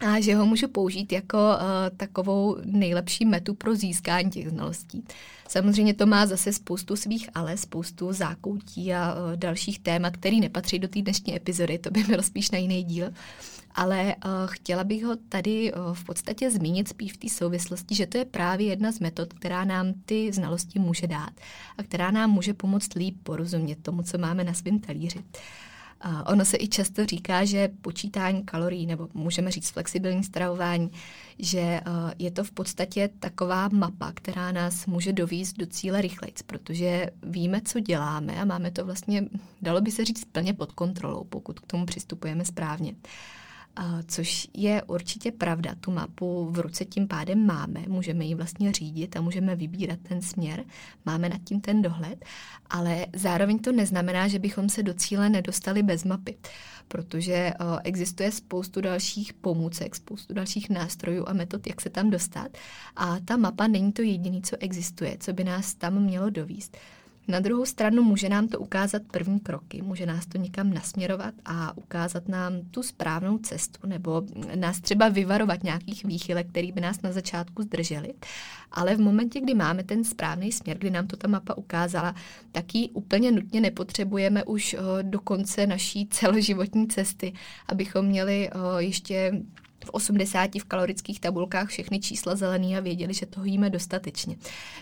[0.02, 5.04] a že ho můžu použít jako uh, takovou nejlepší metu pro získání těch znalostí.
[5.48, 10.80] Samozřejmě to má zase spoustu svých ale, spoustu zákoutí a uh, dalších témat, které nepatří
[10.80, 13.10] do té dnešní epizody, to by bylo spíš na jiný díl.
[13.76, 18.08] Ale uh, chtěla bych ho tady uh, v podstatě zmínit spíš v té souvislosti, že
[18.08, 21.32] to je právě jedna z metod, která nám ty znalosti může dát
[21.78, 25.20] a která nám může pomoct líp porozumět tomu, co máme na svém talíři.
[25.20, 25.24] Uh,
[26.26, 30.92] Ono se i často říká, že počítání kalorií, nebo můžeme říct flexibilní stravování,
[31.40, 31.82] že eh,
[32.20, 37.62] je to v podstatě taková mapa, která nás může dovízt do cíle rychleji, protože víme,
[37.62, 39.26] co děláme a máme to vlastně,
[39.62, 42.94] dalo by se říct, plně pod kontrolou, pokud k tomu přistupujeme správně
[44.08, 45.76] což je určitě pravda.
[45.80, 50.22] Tu mapu v ruce tím pádem máme, můžeme ji vlastně řídit a můžeme vybírat ten
[50.22, 50.64] směr,
[51.06, 52.26] máme nad tím ten dohled,
[52.70, 56.38] ale zároveň to neznamená, že bychom se do cíle nedostali bez mapy,
[56.88, 57.54] protože
[57.84, 62.58] existuje spoustu dalších pomůcek, spoustu dalších nástrojů a metod, jak se tam dostat
[62.96, 66.78] a ta mapa není to jediné, co existuje, co by nás tam mělo dovíst.
[67.32, 71.78] Na druhou stranu může nám to ukázat první kroky, může nás to někam nasměrovat a
[71.78, 74.24] ukázat nám tu správnou cestu nebo
[74.56, 78.14] nás třeba vyvarovat nějakých výchylek, které by nás na začátku zdržely.
[78.72, 82.16] Ale v momentě, kdy máme ten správný směr, kdy nám to ta mapa ukázala,
[82.52, 87.34] tak ji úplně nutně nepotřebujeme už eh, do konce naší celoživotní cesty,
[87.68, 89.42] abychom měli eh, ještě
[89.86, 94.36] v 80 v kalorických tabulkách všechny čísla zelený a věděli, že toho jíme dostatečně.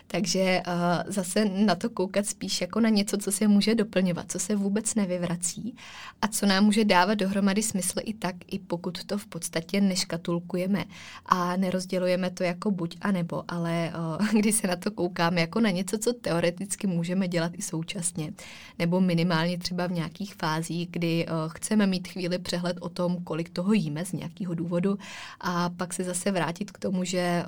[0.08, 0.74] Takže uh,
[1.12, 4.96] zase na to koukat spíš jako na něco, co se může doplňovat, co se vůbec
[4.96, 5.76] nevyvrací
[6.22, 10.86] a co nám může dávat dohromady smysl i tak, i pokud to v podstatě neškatulkujeme
[11.26, 15.60] a nerozdělujeme to jako buď a nebo, ale uh, když se na to koukáme jako
[15.60, 18.34] na něco, co teoreticky můžeme dělat i současně,
[18.80, 23.50] nebo minimálně třeba v nějakých fázích, kdy uh, chceme mít chvíli přehled o tom, kolik
[23.50, 24.98] toho jíme z nějakého důvodu, pravdu
[25.40, 27.44] a pak se zase vrátit k tomu, že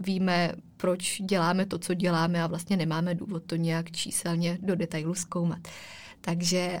[0.00, 5.14] víme, proč děláme to, co děláme a vlastně nemáme důvod to nějak číselně do detailu
[5.14, 5.58] zkoumat.
[6.24, 6.78] Takže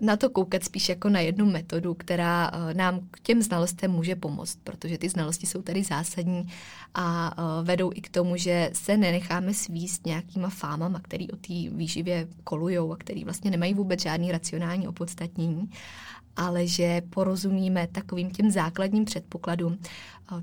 [0.00, 4.58] na to koukat spíš jako na jednu metodu, která nám k těm znalostem může pomoct,
[4.64, 6.46] protože ty znalosti jsou tady zásadní
[6.94, 12.28] a vedou i k tomu, že se nenecháme svíst nějakýma fámama, který o té výživě
[12.44, 15.70] kolujou a který vlastně nemají vůbec žádný racionální opodstatnění
[16.36, 19.78] ale že porozumíme takovým těm základním předpokladům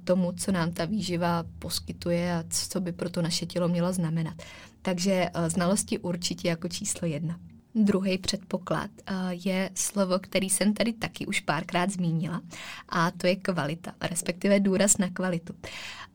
[0.04, 4.36] tomu, co nám ta výživa poskytuje a co by pro to naše tělo mělo znamenat.
[4.82, 7.40] Takže znalosti určitě jako číslo jedna.
[7.76, 8.90] Druhý předpoklad
[9.30, 12.42] je slovo, který jsem tady taky už párkrát zmínila,
[12.90, 15.54] a to je kvalita, respektive důraz na kvalitu.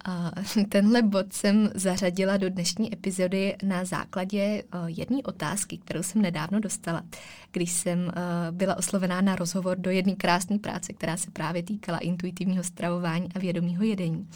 [0.69, 7.03] Tenhle bod jsem zařadila do dnešní epizody na základě jedné otázky, kterou jsem nedávno dostala,
[7.53, 8.13] když jsem
[8.51, 13.39] byla oslovená na rozhovor do jedné krásné práce, která se právě týkala intuitivního stravování a
[13.39, 14.29] vědomího jedení.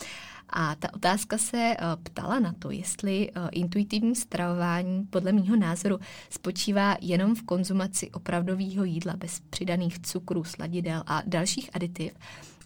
[0.52, 5.98] A ta otázka se eh, ptala na to, jestli eh, intuitivní stravování podle mýho názoru
[6.30, 12.12] spočívá jenom v konzumaci opravdového jídla bez přidaných cukrů, sladidel a dalších aditiv,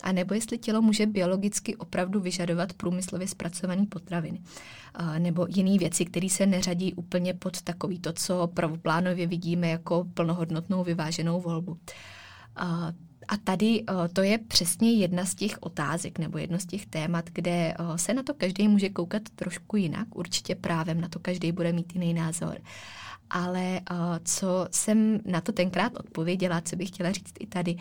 [0.03, 4.41] a nebo jestli tělo může biologicky opravdu vyžadovat průmyslově zpracované potraviny
[4.99, 10.07] eh, nebo jiné věci, které se neřadí úplně pod takový to, co pravoplánově vidíme jako
[10.15, 11.79] plnohodnotnou vyváženou volbu.
[13.29, 17.25] A tady uh, to je přesně jedna z těch otázek nebo jedno z těch témat,
[17.33, 20.15] kde uh, se na to každý může koukat trošku jinak.
[20.15, 22.59] Určitě právem na to každý bude mít jiný názor
[23.31, 27.77] ale uh, co jsem na to tenkrát odpověděla, co bych chtěla říct i tady,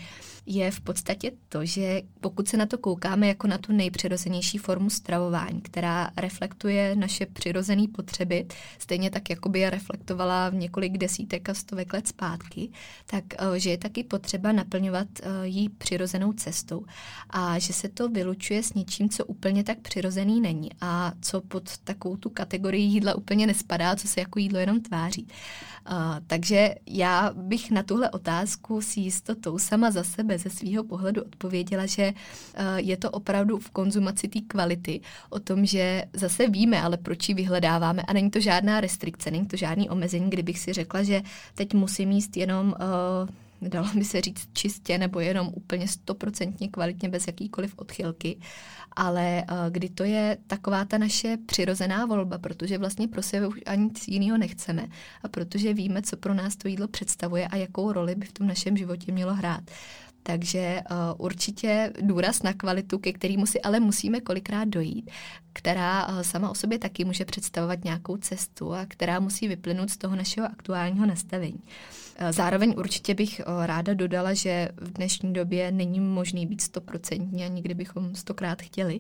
[0.46, 4.90] je v podstatě to, že pokud se na to koukáme jako na tu nejpřirozenější formu
[4.90, 8.46] stravování, která reflektuje naše přirozené potřeby,
[8.80, 12.70] stejně tak, jako by je reflektovala v několik desítek a stovek let zpátky,
[13.06, 16.86] tak uh, že je taky potřeba naplňovat uh, jí přirozenou cestou
[17.30, 21.78] a že se to vylučuje s něčím, co úplně tak přirozený není a co pod
[21.78, 25.28] takovou tu kategorii jídla úplně nespadá, co se jako jídlo jenom tváří.
[25.92, 25.96] Uh,
[26.28, 31.86] takže já bych na tuhle otázku s jistotou sama za sebe, ze svého pohledu odpověděla,
[31.86, 36.98] že uh, je to opravdu v konzumaci té kvality, o tom, že zase víme, ale
[36.98, 38.02] proč ji vyhledáváme.
[38.02, 41.22] A není to žádná restrikce, není to žádný omezení, kdybych si řekla, že
[41.56, 43.30] teď musím jíst jenom uh,
[43.70, 48.40] dalo by se říct čistě nebo jenom úplně stoprocentně kvalitně bez jakýkoliv odchylky,
[48.96, 53.60] ale uh, kdy to je taková ta naše přirozená volba, protože vlastně pro sebe už
[53.66, 54.88] ani nic jiného nechceme
[55.24, 58.48] a protože víme, co pro nás to jídlo představuje a jakou roli by v tom
[58.48, 59.64] našem životě mělo hrát
[60.24, 65.12] Takže uh, určitě důraz na kvalitu, ke kterému si ale musíme kolikrát dojít,
[65.54, 69.98] která uh, sama o sobě taky může představovat nějakou cestu a která musí vyplynout z
[69.98, 71.60] toho našeho aktuálního nastavení.
[71.64, 77.44] Eh, zároveň určitě bych eh, ráda dodala, že v dnešní době není možný být stoprocentní
[77.44, 79.00] a nikdy bychom stokrát chtěli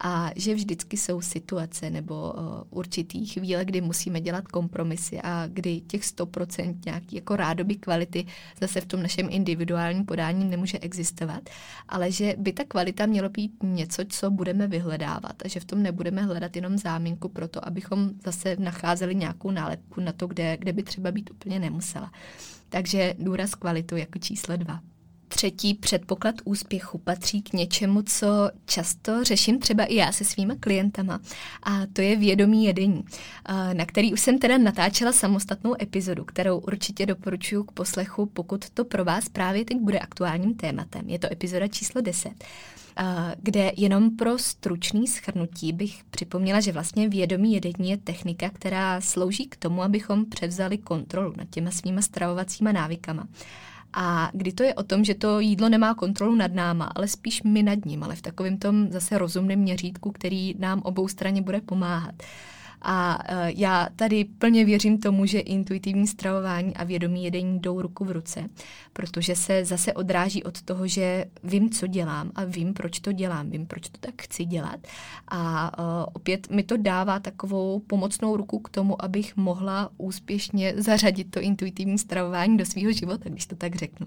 [0.00, 5.80] a že vždycky jsou situace nebo eh, určitý chvíle, kdy musíme dělat kompromisy a kdy
[5.80, 8.26] těch 100% nějaký jako rádoby kvality
[8.60, 11.42] zase v tom našem individuálním podání nemůže existovat,
[11.88, 15.82] ale že by ta kvalita mělo být něco, co budeme vyhledávat a že v tom
[15.82, 20.72] nebudeme hledat jenom záminku pro to, abychom zase nacházeli nějakou nálepku na to, kde, kde
[20.72, 22.12] by třeba být úplně nemusela.
[22.68, 24.80] Takže důraz kvalitu jako číslo dva.
[25.32, 31.20] Třetí předpoklad úspěchu patří k něčemu, co často řeším třeba i já se svými klientama,
[31.62, 33.04] a to je vědomí jedení,
[33.72, 38.84] na který už jsem teda natáčela samostatnou epizodu, kterou určitě doporučuji k poslechu, pokud to
[38.84, 41.08] pro vás právě teď bude aktuálním tématem.
[41.08, 42.44] Je to epizoda číslo 10
[43.42, 49.46] kde jenom pro stručný schrnutí bych připomněla, že vlastně vědomí jedení je technika, která slouží
[49.46, 53.28] k tomu, abychom převzali kontrolu nad těma svýma stravovacíma návykama.
[53.92, 57.42] A kdy to je o tom, že to jídlo nemá kontrolu nad náma, ale spíš
[57.42, 61.60] my nad ním, ale v takovém tom zase rozumném měřítku, který nám obou straně bude
[61.60, 62.14] pomáhat.
[62.22, 67.82] Uh, a e, já tady plně věřím tomu, že intuitivní stravování a vědomí jedení jdou
[67.82, 68.48] ruku v ruce,
[68.92, 73.50] protože se zase odráží od toho, že vím, co dělám a vím, proč to dělám,
[73.50, 74.86] vím, proč to tak chci dělat.
[75.28, 81.30] A e, opět mi to dává takovou pomocnou ruku k tomu, abych mohla úspěšně zařadit
[81.30, 84.06] to intuitivní stravování do svého života, když to tak řeknu.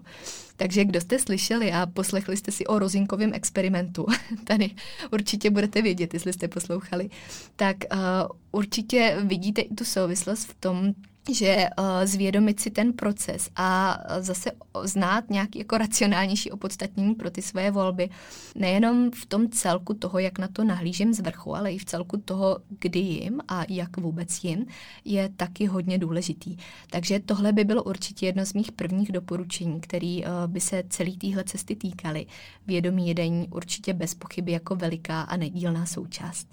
[0.55, 4.05] Takže kdo jste slyšeli a poslechli jste si o rozinkovém experimentu,
[4.43, 4.71] tady
[5.11, 7.09] určitě budete vědět, jestli jste poslouchali,
[7.55, 7.99] tak uh,
[8.51, 10.93] určitě vidíte i tu souvislost v tom,
[11.31, 14.51] že uh, zvědomit si ten proces a zase
[14.83, 18.09] znát nějaký jako racionálnější opodstatnění pro ty svoje volby,
[18.55, 22.17] nejenom v tom celku toho, jak na to nahlížím z vrchu, ale i v celku
[22.17, 24.65] toho, kdy jim a jak vůbec jim,
[25.05, 26.57] je taky hodně důležitý.
[26.89, 31.17] Takže tohle by bylo určitě jedno z mých prvních doporučení, který uh, by se celý
[31.17, 32.25] téhle cesty týkaly.
[32.67, 36.52] Vědomí jedení určitě bez pochyby jako veliká a nedílná součást.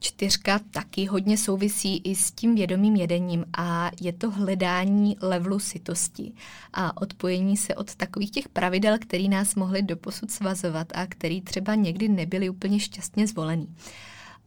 [0.00, 6.32] Čtyřka taky hodně souvisí i s tím vědomým jedením a je to hledání levelu sytosti
[6.72, 11.74] a odpojení se od takových těch pravidel, které nás mohly doposud svazovat a který třeba
[11.74, 13.68] někdy nebyly úplně šťastně zvolený.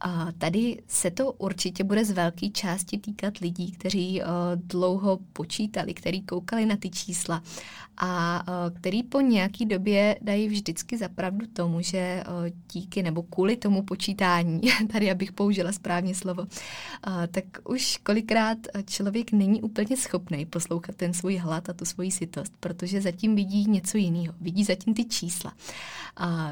[0.00, 5.94] A tady se to určitě bude z velké části týkat lidí, kteří uh, dlouho počítali,
[5.94, 7.42] kteří koukali na ty čísla
[7.96, 12.34] a uh, který po nějaký době dají vždycky zapravdu tomu, že uh,
[12.72, 14.60] díky nebo kvůli tomu počítání,
[14.92, 16.46] tady abych použila správně slovo,
[17.30, 22.52] tak už kolikrát člověk není úplně schopný poslouchat ten svůj hlad a tu svoji sytost,
[22.60, 25.52] protože zatím vidí něco jiného, vidí zatím ty čísla,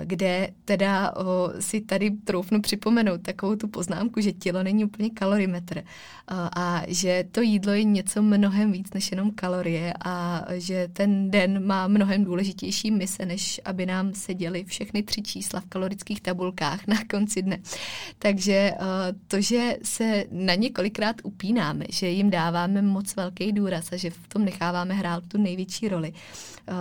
[0.05, 1.15] kde teda
[1.61, 5.83] si tady troufnu připomenout, tak takovou tu poznámku, že tělo není úplně kalorimetr
[6.29, 11.67] a, že to jídlo je něco mnohem víc než jenom kalorie a že ten den
[11.67, 16.97] má mnohem důležitější mise, než aby nám seděly všechny tři čísla v kalorických tabulkách na
[17.11, 17.59] konci dne.
[18.19, 18.73] Takže
[19.29, 24.29] to, že se na několikrát upínáme, že jim dáváme moc velký důraz a že v
[24.29, 26.13] tom necháváme hrát tu největší roli,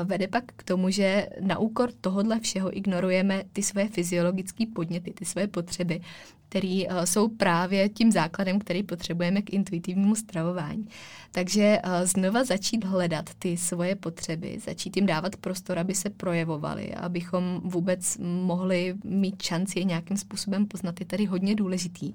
[0.03, 5.25] vede pak k tomu, že na úkor tohohle všeho ignorujeme ty své fyziologické podněty, ty
[5.25, 6.01] své potřeby,
[6.49, 10.87] které uh, jsou právě tím základem, který potřebujeme k intuitivnímu stravování.
[11.31, 16.93] Takže uh, znova začít hledat ty svoje potřeby, začít jim dávat prostor, aby se projevovaly,
[16.93, 22.13] abychom vůbec mohli mít šanci je nějakým způsobem poznat, je tady hodně důležitý.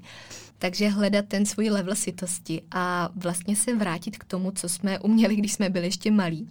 [0.63, 5.37] Takže hledat ten svůj level sytosti a vlastně se vrátit k tomu, co jsme uměli,
[5.37, 6.49] když jsme byli ještě malí.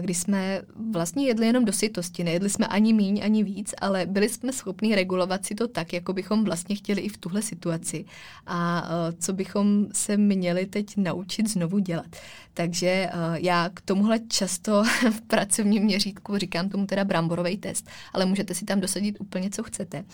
[0.00, 4.28] Kdy jsme vlastně jedli jenom do sytosti, nejedli jsme ani míň, ani víc, ale byli
[4.28, 8.04] jsme schopni regulovat si to tak, jako bychom vlastně chtěli i v tuhle situaci.
[8.46, 8.88] A
[9.18, 12.16] co bychom se měli teď naučit znovu dělat.
[12.54, 18.54] Takže já k tomuhle často v pracovním měřítku říkám tomu teda bramborový test, ale můžete
[18.54, 20.04] si tam dosadit úplně, co chcete.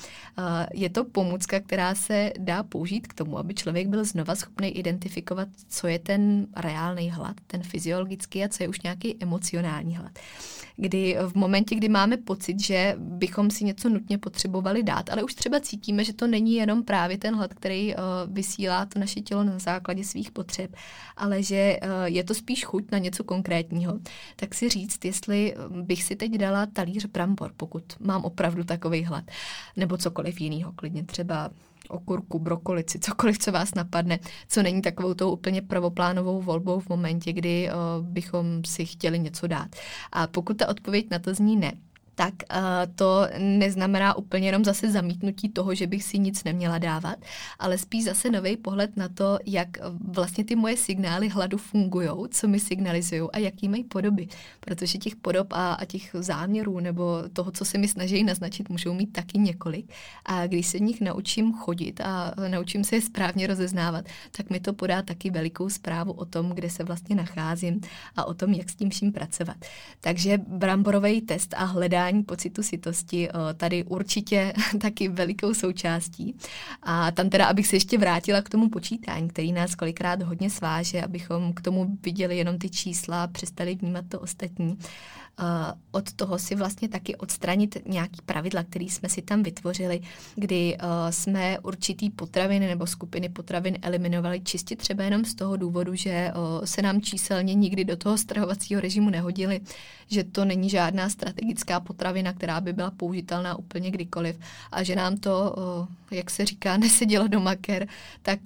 [0.75, 5.49] Je to pomůcka, která se dá použít k tomu, aby člověk byl znova schopný identifikovat,
[5.69, 10.13] co je ten reálný hlad, ten fyziologický a co je už nějaký emocionální hlad.
[10.77, 15.35] Kdy v momentě, kdy máme pocit, že bychom si něco nutně potřebovali dát, ale už
[15.35, 19.45] třeba cítíme, že to není jenom právě ten hlad, který uh, vysílá to naše tělo
[19.45, 20.77] na základě svých potřeb,
[21.17, 23.99] ale že uh, je to spíš chuť na něco konkrétního,
[24.37, 29.25] tak si říct, jestli bych si teď dala talíř brambor, pokud mám opravdu takový hlad,
[29.77, 31.51] nebo cokoliv jiného, klidně třeba
[31.93, 34.19] okurku, brokolici, cokoliv, co vás napadne,
[34.49, 39.47] co není takovou tou úplně prvoplánovou volbou v momentě, kdy uh, bychom si chtěli něco
[39.47, 39.77] dát.
[40.13, 41.73] A pokud ta odpověď na to zní ne,
[42.23, 42.35] tak
[42.95, 47.19] to neznamená úplně jenom zase zamítnutí toho, že bych si nic neměla dávat,
[47.59, 49.69] ale spíš zase nový pohled na to, jak
[50.09, 54.29] vlastně ty moje signály hladu fungují, co mi signalizují a jaký mají podoby.
[54.61, 58.95] Protože těch podob a, a těch záměrů nebo toho, co se mi snaží naznačit, můžou
[58.95, 59.91] mít taky několik.
[60.25, 64.05] A když se v nich naučím chodit a naučím se je správně rozeznávat,
[64.37, 67.81] tak mi to podá taky velikou zprávu o tom, kde se vlastně nacházím
[68.17, 69.57] a o tom, jak s tím vším pracovat.
[70.01, 76.37] Takže bramborový test a hledání pocitu sitosti tady určitě taky velikou součástí.
[76.83, 81.03] A tam teda, abych se ještě vrátila k tomu počítání, který nás kolikrát hodně sváže,
[81.03, 84.79] abychom k tomu viděli jenom ty čísla přestali vnímat to ostatní.
[85.41, 90.01] Eh, od toho si vlastně taky odstranit nějaký pravidla, který jsme si tam vytvořili,
[90.35, 95.95] kdy eh, jsme určitý potraviny nebo skupiny potravin eliminovali čistě třeba jenom z toho důvodu,
[95.95, 96.33] že eh,
[96.67, 99.61] se nám číselně nikdy do toho stravovacího režimu nehodili,
[100.07, 104.39] že to není žádná strategická potravina, která by byla použitelná úplně kdykoliv.
[104.73, 105.55] A že nám to,
[106.11, 107.89] jak se říká, nesedělo do maker,
[108.23, 108.39] tak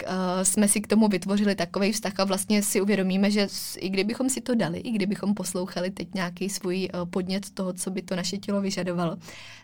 [0.43, 4.41] jsme si k tomu vytvořili takový vztah a vlastně si uvědomíme, že i kdybychom si
[4.41, 8.37] to dali, i kdybychom poslouchali teď nějaký svůj eh, podnět toho, co by to naše
[8.37, 9.17] tělo vyžadovalo,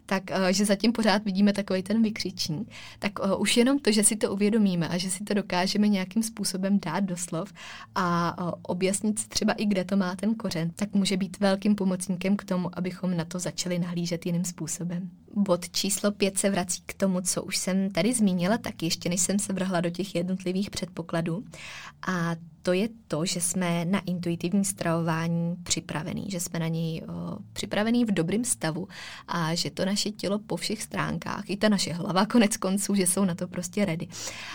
[0.05, 2.69] tak eh, že zatím pořád vidíme takový ten vykřičník,
[2.99, 6.23] tak eh, už jenom to, že si to uvědomíme a že si to dokážeme nějakým
[6.23, 7.53] způsobem dát do slov
[7.95, 12.43] a objasnit třeba i, kde to má ten kořen, tak může být velkým pomocníkem k
[12.43, 15.09] tomu, abychom na to začali nahlížet jiným způsobem.
[15.35, 19.21] Bod číslo pět se vrací k tomu, co už jsem tady zmínila, tak ještě než
[19.21, 21.43] jsem se vrhla do těch jednotlivých předpokladů.
[22.07, 27.37] A to je to, že jsme na intuitivní stravování připravení, že jsme na něj o,
[27.53, 28.87] připravení v dobrém stavu
[29.27, 33.07] a že to naše tělo po všech stránkách, i ta naše hlava konec konců, že
[33.07, 34.07] jsou na to prostě ready.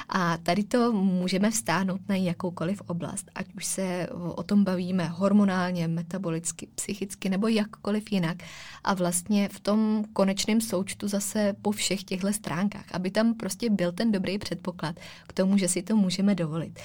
[0.09, 5.89] A tady to můžeme vstáhnout na jakoukoliv oblast, ať už se o tom bavíme hormonálně,
[5.89, 8.37] metabolicky, psychicky nebo jakkoliv jinak.
[8.85, 13.93] A vlastně v tom konečném součtu zase po všech těchto stránkách, aby tam prostě byl
[13.93, 14.97] ten dobrý předpoklad
[15.27, 16.81] k tomu, že si to můžeme dovolit.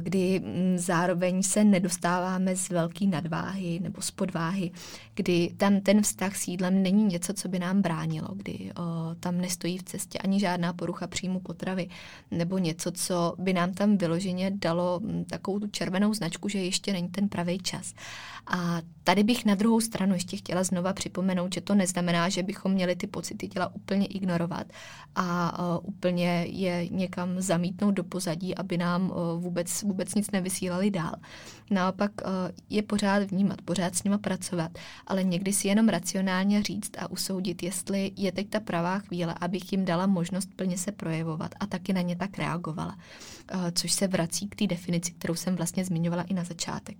[0.00, 0.42] Kdy
[0.76, 4.70] zároveň se nedostáváme z velké nadváhy nebo z podváhy,
[5.14, 9.38] kdy tam ten vztah s jídlem není něco, co by nám bránilo, kdy o, tam
[9.38, 11.88] nestojí v cestě ani žádná porucha příjmu potravy
[12.30, 17.08] nebo něco, co by nám tam vyloženě dalo takovou tu červenou značku, že ještě není
[17.08, 17.94] ten pravý čas.
[18.46, 22.72] A tady bych na druhou stranu ještě chtěla znova připomenout, že to neznamená, že bychom
[22.72, 24.66] měli ty pocity těla úplně ignorovat
[25.14, 30.90] a uh, úplně je někam zamítnout do pozadí, aby nám uh, vůbec, vůbec nic nevysílali
[30.90, 31.14] dál.
[31.70, 32.30] Naopak uh,
[32.70, 34.70] je pořád vnímat, pořád s nima pracovat,
[35.06, 39.72] ale někdy si jenom racionálně říct a usoudit, jestli je teď ta pravá chvíle, abych
[39.72, 42.96] jim dala možnost plně se projevovat a taky na ně tak reagovala.
[43.54, 46.96] Uh, což se vrací k té definici, kterou jsem vlastně zmiňovala i na začátek.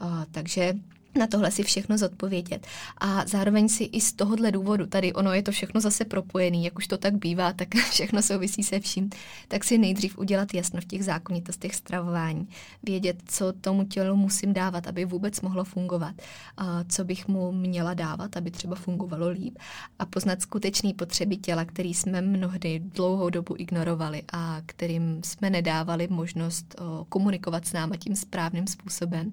[0.00, 0.74] Uh, takže
[1.18, 2.66] na tohle si všechno zodpovědět.
[2.98, 6.78] A zároveň si i z tohohle důvodu, tady ono je to všechno zase propojený, jak
[6.78, 9.10] už to tak bývá, tak všechno souvisí se vším,
[9.48, 12.48] tak si nejdřív udělat jasno v těch zákonitostech stravování.
[12.82, 16.14] Vědět, co tomu tělu musím dávat, aby vůbec mohlo fungovat.
[16.56, 19.58] A co bych mu měla dávat, aby třeba fungovalo líp.
[19.98, 26.08] A poznat skutečné potřeby těla, který jsme mnohdy dlouhou dobu ignorovali a kterým jsme nedávali
[26.10, 26.74] možnost
[27.08, 29.32] komunikovat s náma tím správným způsobem.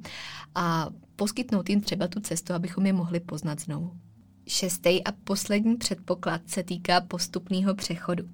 [0.56, 0.90] A
[1.22, 3.92] poskytnout jim třeba tu cestu, abychom je mohli poznat znovu.
[4.48, 8.30] Šestý a poslední předpoklad se týká postupného přechodu,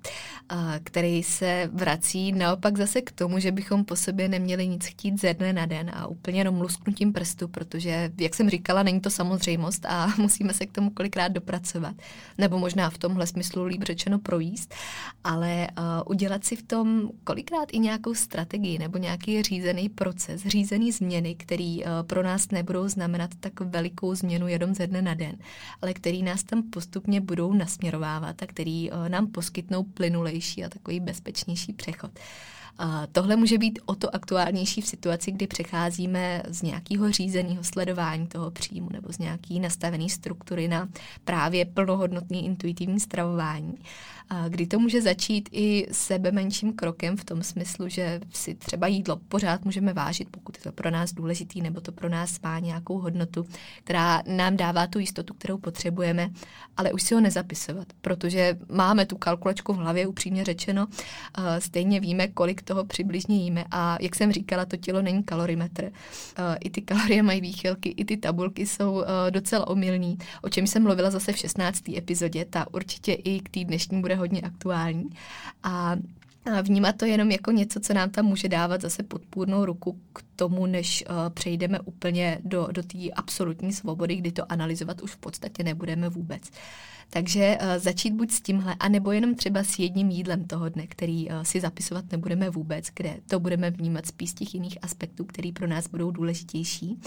[0.84, 5.34] který se vrací naopak zase k tomu, že bychom po sobě neměli nic chtít ze
[5.34, 9.86] dne na den a úplně jenom lusknutím prstu, protože, jak jsem říkala, není to samozřejmost
[9.86, 11.95] a musíme se k tomu kolikrát dopracovat.
[12.38, 14.76] Nebo možná v tomhle smyslu líp řečeno projíst,
[15.24, 15.68] ale
[16.05, 21.84] udělat si v tom kolikrát i nějakou strategii nebo nějaký řízený proces, řízený změny, který
[22.01, 25.36] pro nás nebudou znamenat tak velikou změnu jenom ze dne na den,
[25.82, 31.00] ale který nás tam postupně budou nasměrovávat a který eh, nám poskytnou plynulejší a takový
[31.00, 32.12] bezpečnější přechod.
[32.78, 38.28] A tohle může být o to aktuálnější v situaci, kdy přecházíme z nějakého řízeného sledování
[38.28, 40.89] toho příjmu nebo z nějaký nastavené struktury na
[41.26, 43.78] právě plnohodnotný intuitivní stravování
[44.50, 49.16] kdy to může začít i sebe menším krokem v tom smyslu, že si třeba jídlo
[49.16, 53.00] pořád můžeme vážit, pokud je to pro nás důležitý, nebo to pro nás má nějakou
[53.00, 53.46] hodnotu,
[53.84, 56.30] která nám dává tu jistotu, kterou potřebujeme,
[56.78, 60.88] ale už si ho nezapisovat, protože máme tu kalkulačku v hlavě, upřímně řečeno,
[61.60, 65.92] stejně víme, kolik toho přibližně jíme a jak jsem říkala, to tělo není kalorimetr.
[66.60, 71.12] I ty kalorie mají výchylky, i ty tabulky jsou docela omylný, o čem jsem mluvila
[71.12, 71.90] zase v 16.
[71.98, 75.09] epizodě, ta určitě i k té dnešní bude hodně aktuální.
[75.63, 75.95] A
[76.62, 80.66] vnímat to jenom jako něco, co nám tam může dávat zase podpůrnou ruku k tomu,
[80.66, 85.64] než uh, přejdeme úplně do, do té absolutní svobody, kdy to analyzovat už v podstatě
[85.64, 86.41] nebudeme vůbec.
[87.10, 91.30] Takže uh, začít buď s tímhle, anebo jenom třeba s jedním jídlem toho dne, který
[91.30, 95.52] uh, si zapisovat nebudeme vůbec, kde to budeme vnímat spíš z těch jiných aspektů, které
[95.52, 97.00] pro nás budou důležitější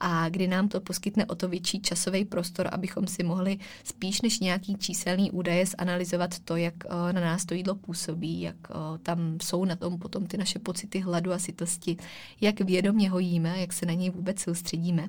[0.00, 4.40] a kdy nám to poskytne o to větší časový prostor, abychom si mohli spíš než
[4.40, 9.38] nějaký číselný údaje zanalizovat to, jak uh, na nás to jídlo působí, jak uh, tam
[9.42, 11.96] jsou na tom potom ty naše pocity hladu a sytosti,
[12.40, 15.08] jak vědomě ho jíme, jak se na něj vůbec soustředíme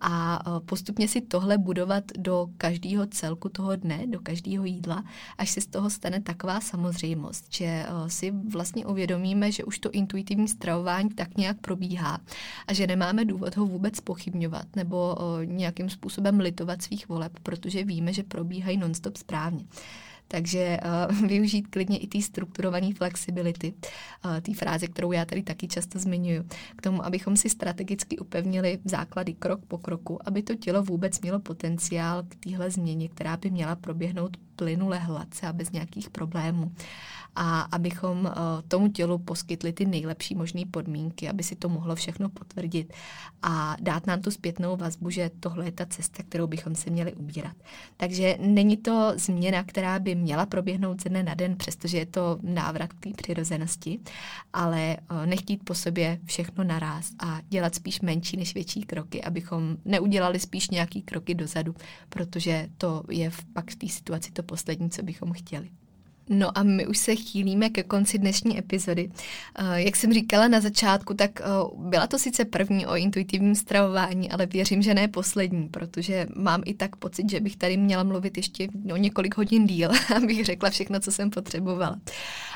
[0.00, 5.04] a uh, postupně si tohle budovat do každého celku toho dne, do každého jídla,
[5.38, 9.90] až se z toho stane taková samozřejmost, že uh, si vlastně uvědomíme, že už to
[9.90, 12.18] intuitivní stravování tak nějak probíhá
[12.66, 17.84] a že nemáme důvod ho vůbec pochybňovat nebo uh, nějakým způsobem litovat svých voleb, protože
[17.84, 19.64] víme, že probíhají nonstop správně.
[20.28, 20.78] Takže
[21.10, 23.74] uh, využít klidně i té strukturované flexibility,
[24.24, 26.42] uh, té fráze, kterou já tady taky často zmiňuji,
[26.76, 31.40] k tomu, abychom si strategicky upevnili základy krok po kroku, aby to tělo vůbec mělo
[31.40, 36.72] potenciál k téhle změně, která by měla proběhnout plynule hladce a bez nějakých problémů
[37.36, 38.32] a abychom uh,
[38.68, 42.92] tomu tělu poskytli ty nejlepší možné podmínky, aby si to mohlo všechno potvrdit
[43.42, 47.14] a dát nám tu zpětnou vazbu, že tohle je ta cesta, kterou bychom se měli
[47.14, 47.56] ubírat.
[47.96, 52.38] Takže není to změna, která by měla proběhnout ze dne na den, přestože je to
[52.42, 53.98] návrat k té přirozenosti,
[54.52, 59.76] ale uh, nechtít po sobě všechno naraz a dělat spíš menší než větší kroky, abychom
[59.84, 61.74] neudělali spíš nějaký kroky dozadu,
[62.08, 65.68] protože to je v pak v té situaci to poslední, co bychom chtěli.
[66.28, 69.10] No a my už se chýlíme ke konci dnešní epizody.
[69.58, 71.44] Eh, jak jsem říkala na začátku, tak eh,
[71.76, 76.74] byla to sice první o intuitivním stravování, ale věřím, že ne poslední, protože mám i
[76.74, 81.00] tak pocit, že bych tady měla mluvit ještě o několik hodin díl, abych řekla všechno,
[81.00, 81.98] co jsem potřebovala.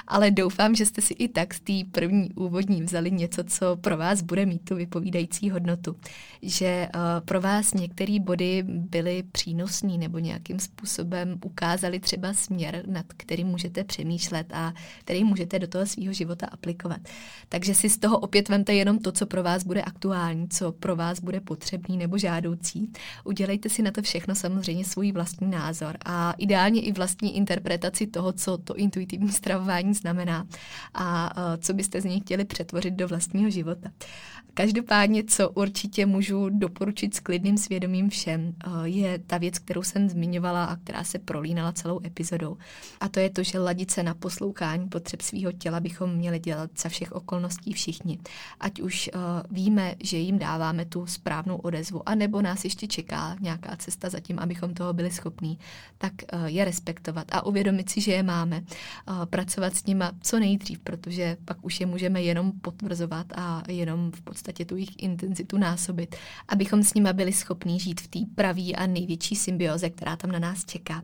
[0.07, 3.97] Ale doufám, že jste si i tak z té první úvodní vzali něco, co pro
[3.97, 5.97] vás bude mít tu vypovídající hodnotu.
[6.43, 6.91] Že eh,
[7.25, 13.85] pro vás některé body byly přínosné nebo nějakým způsobem ukázali třeba směr, nad kterým můžete
[13.85, 17.01] přemýšlet a který můžete do toho svého života aplikovat.
[17.49, 20.97] Takže si z toho opět vemte jenom to, co pro vás bude aktuální, co pro
[20.97, 22.93] vás bude potřebný nebo žádoucí.
[23.25, 28.33] Udělejte si na to všechno samozřejmě svůj vlastní názor a ideálně i vlastní interpretaci toho,
[28.33, 30.47] co to intuitivní stravování znamená
[30.95, 33.91] a co byste z něj chtěli přetvořit do vlastního života.
[34.55, 40.65] Každopádně, co určitě můžu doporučit s klidným svědomím všem, je ta věc, kterou jsem zmiňovala
[40.65, 42.57] a která se prolínala celou epizodou.
[43.01, 46.71] A to je to, že ladit se na poslouchání potřeb svého těla bychom měli dělat
[46.79, 48.19] za všech okolností všichni.
[48.61, 49.21] Ať už uh,
[49.51, 54.39] víme, že jim dáváme tu správnou odezvu, anebo nás ještě čeká nějaká cesta za tím,
[54.39, 55.59] abychom toho byli schopní,
[55.99, 58.63] tak uh, je respektovat a uvědomit si, že je máme.
[59.31, 64.21] Pracovat s nima co nejdřív, protože pak už je můžeme jenom potvrzovat a jenom v
[64.21, 66.17] podstatě tu jejich intenzitu násobit,
[66.49, 70.39] abychom s nima byli schopní žít v té pravé a největší symbioze, která tam na
[70.39, 71.03] nás čeká.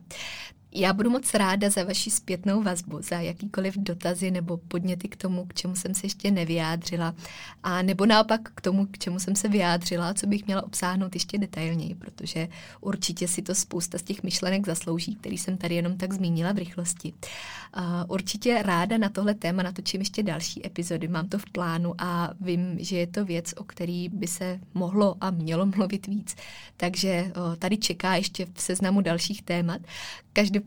[0.79, 5.45] Já budu moc ráda za vaši zpětnou vazbu, za jakýkoliv dotazy nebo podněty k tomu,
[5.45, 7.15] k čemu jsem se ještě nevyjádřila,
[7.63, 11.37] a nebo naopak k tomu, k čemu jsem se vyjádřila, co bych měla obsáhnout ještě
[11.37, 12.47] detailněji, protože
[12.81, 16.57] určitě si to spousta z těch myšlenek zaslouží, který jsem tady jenom tak zmínila v
[16.57, 17.13] rychlosti.
[18.07, 22.75] Určitě ráda na tohle téma natočím ještě další epizody, mám to v plánu a vím,
[22.79, 26.35] že je to věc, o který by se mohlo a mělo mluvit víc.
[26.77, 29.81] Takže tady čeká ještě v seznamu dalších témat.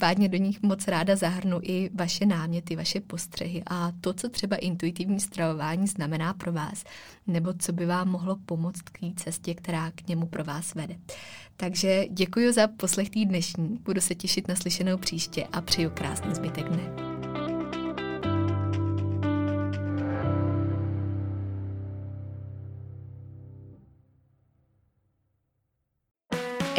[0.01, 4.57] Každopádně do nich moc ráda zahrnu i vaše náměty, vaše postřehy a to, co třeba
[4.57, 6.85] intuitivní stravování znamená pro vás,
[7.27, 10.97] nebo co by vám mohlo pomoct k té cestě, která k němu pro vás vede.
[11.57, 16.69] Takže děkuji za poslech dnešní, budu se těšit na slyšenou příště a přeju krásný zbytek
[16.69, 17.10] dne.